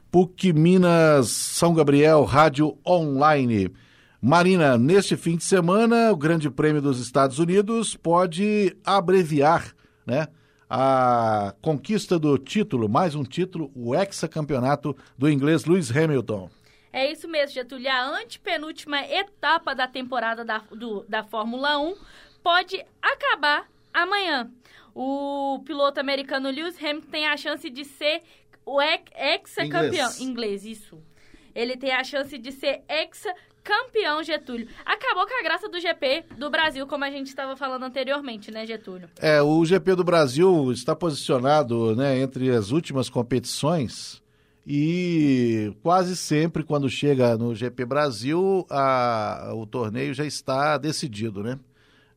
PUC 0.09 0.51
Minas 0.53 1.29
São 1.29 1.71
Gabriel, 1.71 2.23
rádio 2.23 2.75
online. 2.83 3.71
Marina, 4.19 4.79
neste 4.79 5.15
fim 5.15 5.37
de 5.37 5.43
semana, 5.43 6.11
o 6.11 6.17
Grande 6.17 6.49
Prêmio 6.49 6.81
dos 6.81 6.99
Estados 6.99 7.37
Unidos 7.37 7.95
pode 7.95 8.75
abreviar, 8.83 9.71
né? 10.07 10.29
A 10.73 11.53
conquista 11.62 12.17
do 12.17 12.38
título, 12.38 12.88
mais 12.88 13.13
um 13.13 13.25
título, 13.25 13.69
o 13.75 13.93
hexacampeonato 13.93 14.95
do 15.17 15.29
inglês 15.29 15.65
Lewis 15.65 15.93
Hamilton. 15.93 16.49
É 16.93 17.12
isso 17.12 17.27
mesmo, 17.27 17.53
Getúlio. 17.53 17.89
A 17.89 18.21
antepenúltima 18.21 19.01
etapa 19.01 19.75
da 19.75 19.86
temporada 19.86 20.45
da, 20.45 20.60
do, 20.60 21.03
da 21.10 21.25
Fórmula 21.25 21.77
1 21.77 21.97
pode 22.41 22.81
acabar 23.01 23.67
amanhã. 23.93 24.49
O 24.95 25.62
piloto 25.65 25.99
americano 25.99 26.49
Lewis 26.49 26.81
Hamilton 26.81 27.10
tem 27.12 27.27
a 27.27 27.36
chance 27.36 27.69
de 27.69 27.84
ser 27.84 28.21
o 28.65 28.81
hexacampeão. 28.81 30.10
Inglês. 30.10 30.21
Inglês, 30.21 30.65
isso. 30.65 31.03
Ele 31.53 31.75
tem 31.75 31.91
a 31.91 32.01
chance 32.05 32.38
de 32.38 32.49
ser 32.49 32.81
hexa 32.88 33.36
campeão 33.63 34.24
Getúlio. 34.24 34.67
Acabou 34.86 35.26
com 35.26 35.39
a 35.39 35.43
graça 35.43 35.69
do 35.69 35.80
GP 35.80 36.26
do 36.38 36.50
Brasil, 36.50 36.86
como 36.88 37.04
a 37.04 37.10
gente 37.10 37.28
estava 37.28 37.56
falando 37.56 37.84
anteriormente, 37.84 38.52
né, 38.52 38.65
Getúlio? 38.65 39.10
É, 39.19 39.41
o 39.41 39.63
GP 39.65 39.95
do 39.95 40.04
Brasil 40.04 40.71
está 40.71 40.95
posicionado 40.95 41.95
né, 41.95 42.19
entre 42.19 42.50
as 42.52 42.71
últimas 42.71 43.10
competições 43.10 44.21
e 44.65 45.74
quase 45.82 46.15
sempre 46.15 46.63
quando 46.63 46.89
chega 46.89 47.36
no 47.38 47.56
GP 47.56 47.86
Brasil, 47.86 48.65
a, 48.69 49.52
o 49.56 49.65
torneio 49.65 50.13
já 50.13 50.26
está 50.26 50.78
decidido, 50.78 51.41
né? 51.41 51.60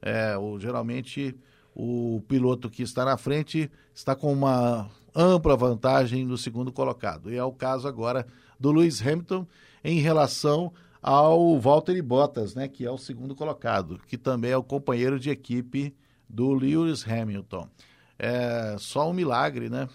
É, 0.03 0.37
o, 0.37 0.59
geralmente 0.59 1.35
o 1.75 2.23
piloto 2.29 2.69
que 2.69 2.83
está 2.83 3.05
na 3.05 3.17
frente 3.17 3.71
está 3.95 4.15
com 4.15 4.33
uma 4.33 4.91
ampla 5.15 5.57
vantagem 5.57 6.25
no 6.25 6.37
segundo 6.37 6.71
colocado. 6.71 7.33
E 7.33 7.37
é 7.37 7.45
o 7.45 7.53
caso 7.53 7.89
agora 7.89 8.27
do 8.61 8.71
Lewis 8.71 9.05
Hamilton 9.05 9.47
em 9.83 10.01
relação 10.01 10.73
ao 11.07 11.61
Valtteri 11.61 12.01
Bottas, 12.01 12.55
né, 12.55 12.67
que 12.67 12.87
é 12.87 12.91
o 12.91 12.97
segundo 12.97 13.35
colocado, 13.35 14.01
que 14.07 14.17
também 14.17 14.53
é 14.53 14.57
o 14.57 14.63
companheiro 14.63 15.21
de 15.21 15.29
equipe 15.29 15.95
do 16.27 16.55
Lewis 16.55 17.07
Hamilton. 17.07 17.69
É 18.19 18.75
só 18.79 19.11
um 19.11 19.13
milagre, 19.13 19.69
né? 19.69 19.87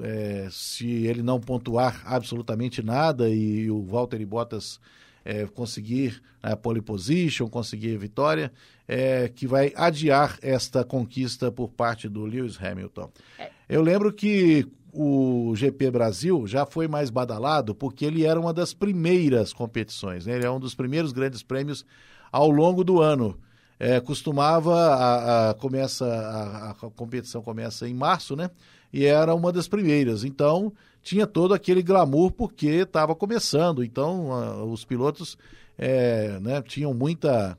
É, 0.00 0.48
se 0.50 1.06
ele 1.06 1.22
não 1.22 1.38
pontuar 1.38 2.02
absolutamente 2.04 2.82
nada 2.82 3.28
e 3.30 3.70
o 3.70 3.84
Valtteri 3.84 4.26
Bottas 4.26 4.80
é, 5.24 5.46
conseguir 5.46 6.20
a 6.42 6.56
pole 6.56 6.82
position, 6.82 7.46
conseguir 7.46 7.96
vitória, 7.96 8.52
é, 8.88 9.28
que 9.28 9.46
vai 9.46 9.72
adiar 9.76 10.40
esta 10.42 10.82
conquista 10.82 11.52
por 11.52 11.68
parte 11.70 12.08
do 12.08 12.24
Lewis 12.24 12.60
Hamilton. 12.60 13.12
É. 13.38 13.48
Eu 13.68 13.80
lembro 13.80 14.12
que 14.12 14.66
o 14.92 15.54
GP 15.56 15.90
Brasil 15.90 16.46
já 16.46 16.66
foi 16.66 16.86
mais 16.86 17.08
badalado 17.08 17.74
porque 17.74 18.04
ele 18.04 18.26
era 18.26 18.38
uma 18.38 18.52
das 18.52 18.74
primeiras 18.74 19.52
competições, 19.52 20.26
né? 20.26 20.36
ele 20.36 20.44
é 20.44 20.50
um 20.50 20.60
dos 20.60 20.74
primeiros 20.74 21.12
grandes 21.12 21.42
prêmios 21.42 21.84
ao 22.30 22.50
longo 22.50 22.84
do 22.84 23.00
ano. 23.00 23.38
É, 23.80 23.98
costumava, 23.98 24.76
a, 24.76 25.50
a 25.50 25.54
começa, 25.54 26.06
a, 26.06 26.70
a, 26.70 26.74
competição 26.74 27.42
começa 27.42 27.88
em 27.88 27.94
março, 27.94 28.36
né? 28.36 28.48
E 28.92 29.04
era 29.04 29.34
uma 29.34 29.50
das 29.50 29.66
primeiras. 29.66 30.22
Então, 30.22 30.72
tinha 31.02 31.26
todo 31.26 31.52
aquele 31.52 31.82
glamour 31.82 32.30
porque 32.30 32.68
estava 32.68 33.12
começando. 33.12 33.82
Então, 33.82 34.32
a, 34.32 34.62
os 34.62 34.84
pilotos 34.84 35.36
é, 35.76 36.38
né, 36.40 36.62
tinham 36.62 36.94
muita, 36.94 37.58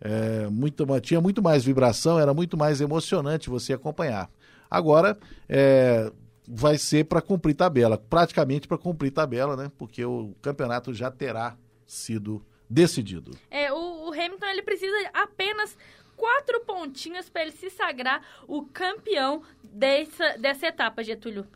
é, 0.00 0.46
muita, 0.48 1.00
tinha 1.00 1.20
muito 1.20 1.42
mais 1.42 1.64
vibração, 1.64 2.20
era 2.20 2.32
muito 2.32 2.56
mais 2.56 2.80
emocionante 2.80 3.50
você 3.50 3.72
acompanhar. 3.72 4.30
Agora, 4.70 5.18
é, 5.48 6.12
vai 6.50 6.78
ser 6.78 7.04
para 7.04 7.20
cumprir 7.20 7.54
tabela, 7.54 7.98
praticamente 7.98 8.66
para 8.66 8.78
cumprir 8.78 9.10
tabela, 9.10 9.54
né? 9.54 9.70
Porque 9.76 10.04
o 10.04 10.34
campeonato 10.40 10.94
já 10.94 11.10
terá 11.10 11.56
sido 11.86 12.42
decidido. 12.68 13.36
É, 13.50 13.70
o, 13.70 14.08
o 14.08 14.12
Hamilton 14.12 14.46
ele 14.46 14.62
precisa 14.62 14.96
apenas 15.12 15.76
quatro 16.16 16.60
pontinhos 16.60 17.28
para 17.28 17.42
ele 17.42 17.52
se 17.52 17.68
sagrar 17.70 18.22
o 18.46 18.62
campeão 18.62 19.42
dessa, 19.62 20.38
dessa 20.38 20.66
etapa, 20.66 21.04
Getúlio. 21.04 21.46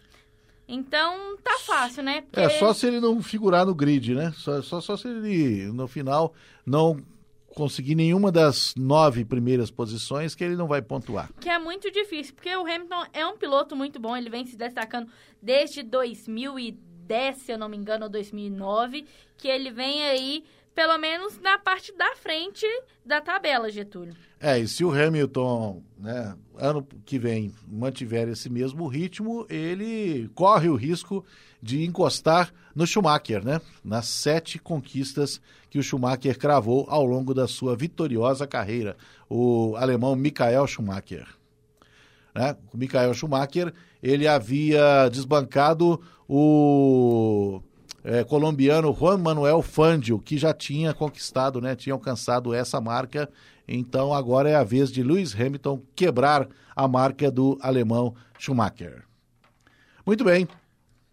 Então 0.68 1.36
tá 1.42 1.58
fácil, 1.60 2.02
né? 2.02 2.22
Porque... 2.22 2.40
É 2.40 2.48
só 2.50 2.72
se 2.72 2.86
ele 2.86 3.00
não 3.00 3.20
figurar 3.22 3.66
no 3.66 3.74
grid, 3.74 4.14
né? 4.14 4.32
Só, 4.36 4.62
só, 4.62 4.80
só 4.80 4.96
se 4.96 5.08
ele 5.08 5.66
no 5.72 5.88
final 5.88 6.34
não 6.64 7.02
conseguir 7.54 7.94
nenhuma 7.94 8.32
das 8.32 8.74
nove 8.76 9.24
primeiras 9.24 9.70
posições 9.70 10.34
que 10.34 10.42
ele 10.44 10.56
não 10.56 10.66
vai 10.66 10.82
pontuar. 10.82 11.30
Que 11.40 11.48
é 11.48 11.58
muito 11.58 11.90
difícil, 11.90 12.34
porque 12.34 12.54
o 12.54 12.62
Hamilton 12.62 13.04
é 13.12 13.26
um 13.26 13.36
piloto 13.36 13.76
muito 13.76 14.00
bom, 14.00 14.16
ele 14.16 14.30
vem 14.30 14.46
se 14.46 14.56
destacando 14.56 15.08
desde 15.40 15.82
2010, 15.82 17.36
se 17.36 17.52
eu 17.52 17.58
não 17.58 17.68
me 17.68 17.76
engano, 17.76 18.04
ou 18.04 18.10
2009, 18.10 19.04
que 19.36 19.48
ele 19.48 19.70
vem 19.70 20.02
aí 20.04 20.44
pelo 20.74 20.96
menos 20.98 21.38
na 21.38 21.58
parte 21.58 21.94
da 21.96 22.14
frente 22.16 22.66
da 23.04 23.20
tabela, 23.20 23.70
Getúlio. 23.70 24.16
É, 24.40 24.58
e 24.58 24.66
se 24.66 24.84
o 24.84 24.90
Hamilton, 24.90 25.82
né, 25.98 26.36
ano 26.56 26.86
que 27.04 27.18
vem, 27.18 27.52
mantiver 27.68 28.28
esse 28.28 28.48
mesmo 28.50 28.86
ritmo, 28.86 29.46
ele 29.48 30.28
corre 30.34 30.68
o 30.68 30.74
risco 30.74 31.24
de 31.62 31.84
encostar 31.84 32.52
no 32.74 32.86
Schumacher, 32.86 33.44
né? 33.44 33.60
Nas 33.84 34.06
sete 34.06 34.58
conquistas 34.58 35.40
que 35.70 35.78
o 35.78 35.82
Schumacher 35.82 36.38
cravou 36.38 36.86
ao 36.88 37.04
longo 37.04 37.32
da 37.32 37.46
sua 37.46 37.76
vitoriosa 37.76 38.46
carreira, 38.46 38.96
o 39.28 39.74
alemão 39.76 40.16
Michael 40.16 40.66
Schumacher. 40.66 41.26
Né? 42.34 42.56
O 42.72 42.76
Michael 42.76 43.14
Schumacher, 43.14 43.72
ele 44.02 44.26
havia 44.26 45.08
desbancado 45.08 46.00
o 46.28 47.62
é, 48.02 48.24
colombiano 48.24 48.92
Juan 48.92 49.18
Manuel 49.18 49.62
Fangio, 49.62 50.18
que 50.18 50.36
já 50.36 50.52
tinha 50.52 50.92
conquistado, 50.92 51.60
né, 51.60 51.76
tinha 51.76 51.92
alcançado 51.92 52.52
essa 52.52 52.80
marca. 52.80 53.28
Então 53.68 54.12
agora 54.12 54.48
é 54.48 54.54
a 54.54 54.64
vez 54.64 54.90
de 54.90 55.02
Lewis 55.02 55.34
Hamilton 55.34 55.80
quebrar 55.94 56.48
a 56.74 56.88
marca 56.88 57.30
do 57.30 57.58
alemão 57.60 58.14
Schumacher. 58.38 59.04
Muito 60.04 60.24
bem. 60.24 60.48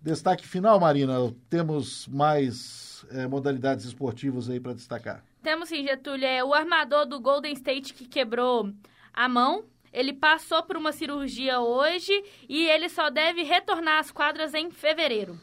Destaque 0.01 0.47
final, 0.47 0.79
Marina. 0.79 1.15
Temos 1.49 2.07
mais 2.07 3.05
é, 3.11 3.27
modalidades 3.27 3.85
esportivas 3.85 4.49
aí 4.49 4.59
para 4.59 4.73
destacar. 4.73 5.23
Temos 5.43 5.69
sim, 5.69 5.83
Getúlio. 5.83 6.25
É 6.25 6.43
o 6.43 6.53
armador 6.53 7.05
do 7.05 7.19
Golden 7.19 7.53
State 7.53 7.93
que 7.93 8.05
quebrou 8.05 8.71
a 9.13 9.27
mão. 9.27 9.65
Ele 9.91 10.13
passou 10.13 10.63
por 10.63 10.77
uma 10.77 10.91
cirurgia 10.91 11.59
hoje 11.59 12.13
e 12.47 12.67
ele 12.67 12.89
só 12.89 13.09
deve 13.09 13.43
retornar 13.43 13.99
às 13.99 14.11
quadras 14.11 14.53
em 14.53 14.69
fevereiro. 14.69 15.39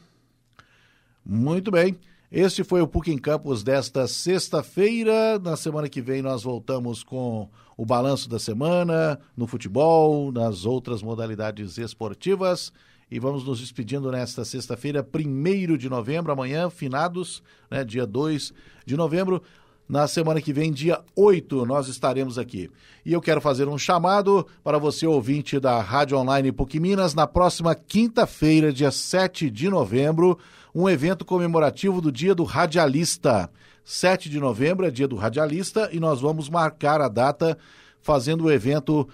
Muito 1.25 1.69
bem. 1.69 1.97
Este 2.31 2.63
foi 2.63 2.81
o 2.81 2.87
PUC 2.87 3.11
em 3.11 3.17
Campos 3.17 3.63
desta 3.63 4.07
sexta-feira. 4.07 5.39
Na 5.39 5.55
semana 5.55 5.87
que 5.87 6.01
vem 6.01 6.21
nós 6.21 6.43
voltamos 6.43 7.03
com 7.03 7.49
o 7.75 7.85
balanço 7.85 8.29
da 8.29 8.39
semana 8.39 9.19
no 9.35 9.47
futebol, 9.47 10.31
nas 10.31 10.65
outras 10.65 11.01
modalidades 11.01 11.77
esportivas. 11.77 12.71
E 13.09 13.19
vamos 13.19 13.45
nos 13.45 13.61
despedindo 13.61 14.11
nesta 14.11 14.43
sexta-feira, 14.43 15.01
1 15.01 15.77
de 15.77 15.87
novembro, 15.87 16.29
amanhã, 16.29 16.69
finados, 16.69 17.41
né, 17.71 17.81
dia 17.85 18.05
2 18.05 18.53
de 18.85 18.97
novembro. 18.97 19.41
Na 19.87 20.09
semana 20.09 20.41
que 20.41 20.51
vem, 20.51 20.73
dia 20.73 20.99
8, 21.15 21.65
nós 21.65 21.87
estaremos 21.87 22.37
aqui. 22.37 22.69
E 23.05 23.13
eu 23.13 23.21
quero 23.21 23.39
fazer 23.39 23.69
um 23.69 23.77
chamado 23.77 24.45
para 24.61 24.77
você, 24.77 25.07
ouvinte 25.07 25.57
da 25.57 25.79
Rádio 25.79 26.17
Online 26.17 26.51
PUC 26.51 26.81
Minas, 26.81 27.13
na 27.13 27.25
próxima 27.25 27.73
quinta-feira, 27.73 28.73
dia 28.73 28.91
7 28.91 29.49
de 29.49 29.69
novembro, 29.69 30.37
um 30.75 30.89
evento 30.89 31.23
comemorativo 31.23 32.01
do 32.01 32.11
Dia 32.11 32.35
do 32.35 32.43
Radialista. 32.43 33.49
7 33.85 34.29
de 34.29 34.37
novembro 34.37 34.85
é 34.85 34.91
Dia 34.91 35.07
do 35.07 35.15
Radialista 35.15 35.89
e 35.93 35.99
nós 36.01 36.19
vamos 36.19 36.49
marcar 36.49 36.99
a 36.99 37.07
data 37.07 37.57
fazendo 38.01 38.43
o 38.43 38.51
evento 38.51 39.07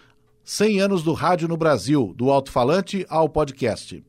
100 0.45 0.81
anos 0.81 1.03
do 1.03 1.13
rádio 1.13 1.47
no 1.47 1.55
Brasil, 1.55 2.13
do 2.17 2.29
alto-falante 2.29 3.05
ao 3.07 3.29
podcast. 3.29 4.03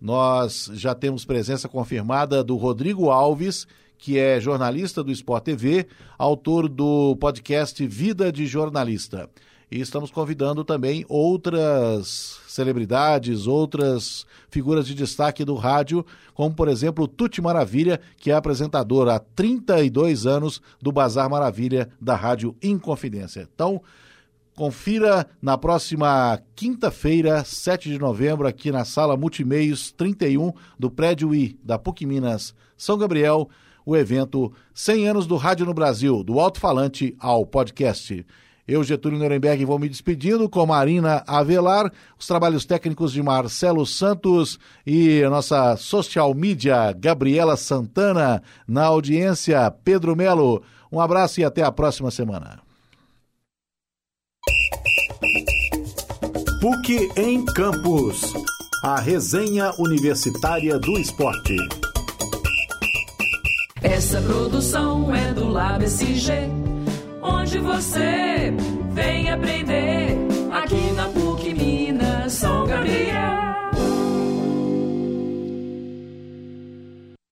Nós 0.00 0.68
já 0.74 0.96
temos 0.96 1.24
presença 1.24 1.68
confirmada 1.68 2.42
do 2.42 2.56
Rodrigo 2.56 3.08
Alves, 3.08 3.68
que 3.96 4.18
é 4.18 4.40
jornalista 4.40 5.02
do 5.04 5.12
Sport 5.12 5.44
TV, 5.44 5.86
autor 6.18 6.68
do 6.68 7.14
podcast 7.16 7.86
Vida 7.86 8.32
de 8.32 8.46
Jornalista. 8.46 9.30
E 9.70 9.80
estamos 9.80 10.10
convidando 10.10 10.64
também 10.64 11.04
outras 11.08 12.40
celebridades, 12.48 13.46
outras 13.46 14.26
figuras 14.50 14.88
de 14.88 14.94
destaque 14.94 15.44
do 15.44 15.54
rádio, 15.54 16.04
como 16.34 16.52
por 16.52 16.66
exemplo 16.66 17.06
Tuti 17.06 17.40
Maravilha, 17.40 18.00
que 18.16 18.32
é 18.32 18.34
apresentador 18.34 19.08
há 19.08 19.20
32 19.20 20.26
anos 20.26 20.60
do 20.82 20.90
Bazar 20.90 21.30
Maravilha 21.30 21.88
da 22.00 22.16
Rádio 22.16 22.56
Inconfidência. 22.60 23.48
Então, 23.54 23.80
confira 24.56 25.28
na 25.40 25.58
próxima 25.58 26.40
quinta-feira, 26.56 27.44
7 27.44 27.90
de 27.90 27.98
novembro, 27.98 28.48
aqui 28.48 28.72
na 28.72 28.84
sala 28.84 29.16
Multimeios 29.16 29.92
31 29.92 30.50
do 30.78 30.90
prédio 30.90 31.34
I 31.34 31.60
da 31.62 31.78
PUC 31.78 32.06
Minas 32.06 32.54
São 32.76 32.96
Gabriel 32.96 33.48
o 33.84 33.96
evento 33.96 34.52
100 34.74 35.08
anos 35.08 35.26
do 35.28 35.36
rádio 35.36 35.64
no 35.64 35.72
Brasil, 35.72 36.24
do 36.24 36.40
alto-falante 36.40 37.14
ao 37.20 37.46
podcast. 37.46 38.26
Eu, 38.66 38.82
Getúlio 38.82 39.16
Nuremberg, 39.16 39.64
vou 39.64 39.78
me 39.78 39.88
despedindo 39.88 40.48
com 40.48 40.66
Marina 40.66 41.22
Avelar, 41.24 41.92
os 42.18 42.26
trabalhos 42.26 42.64
técnicos 42.64 43.12
de 43.12 43.22
Marcelo 43.22 43.86
Santos 43.86 44.58
e 44.84 45.22
a 45.22 45.30
nossa 45.30 45.76
social 45.76 46.34
media, 46.34 46.92
Gabriela 46.92 47.56
Santana, 47.56 48.42
na 48.66 48.86
audiência, 48.86 49.70
Pedro 49.84 50.16
Melo. 50.16 50.64
Um 50.90 51.00
abraço 51.00 51.40
e 51.40 51.44
até 51.44 51.62
a 51.62 51.70
próxima 51.70 52.10
semana. 52.10 52.65
PUC 56.60 57.10
em 57.16 57.44
Campos. 57.44 58.34
A 58.82 58.98
resenha 58.98 59.72
universitária 59.78 60.78
do 60.78 60.98
esporte. 60.98 61.56
Essa 63.82 64.20
produção 64.20 65.14
é 65.14 65.32
do 65.32 65.48
LabSG, 65.48 66.32
onde 67.22 67.58
você 67.58 68.52
vem 68.90 69.30
aprender 69.30 70.16
aqui 70.50 70.92
na 70.92 71.06
PUC 71.08 71.54
Minas 71.54 72.32
São 72.32 72.66
Gabriel. 72.66 73.45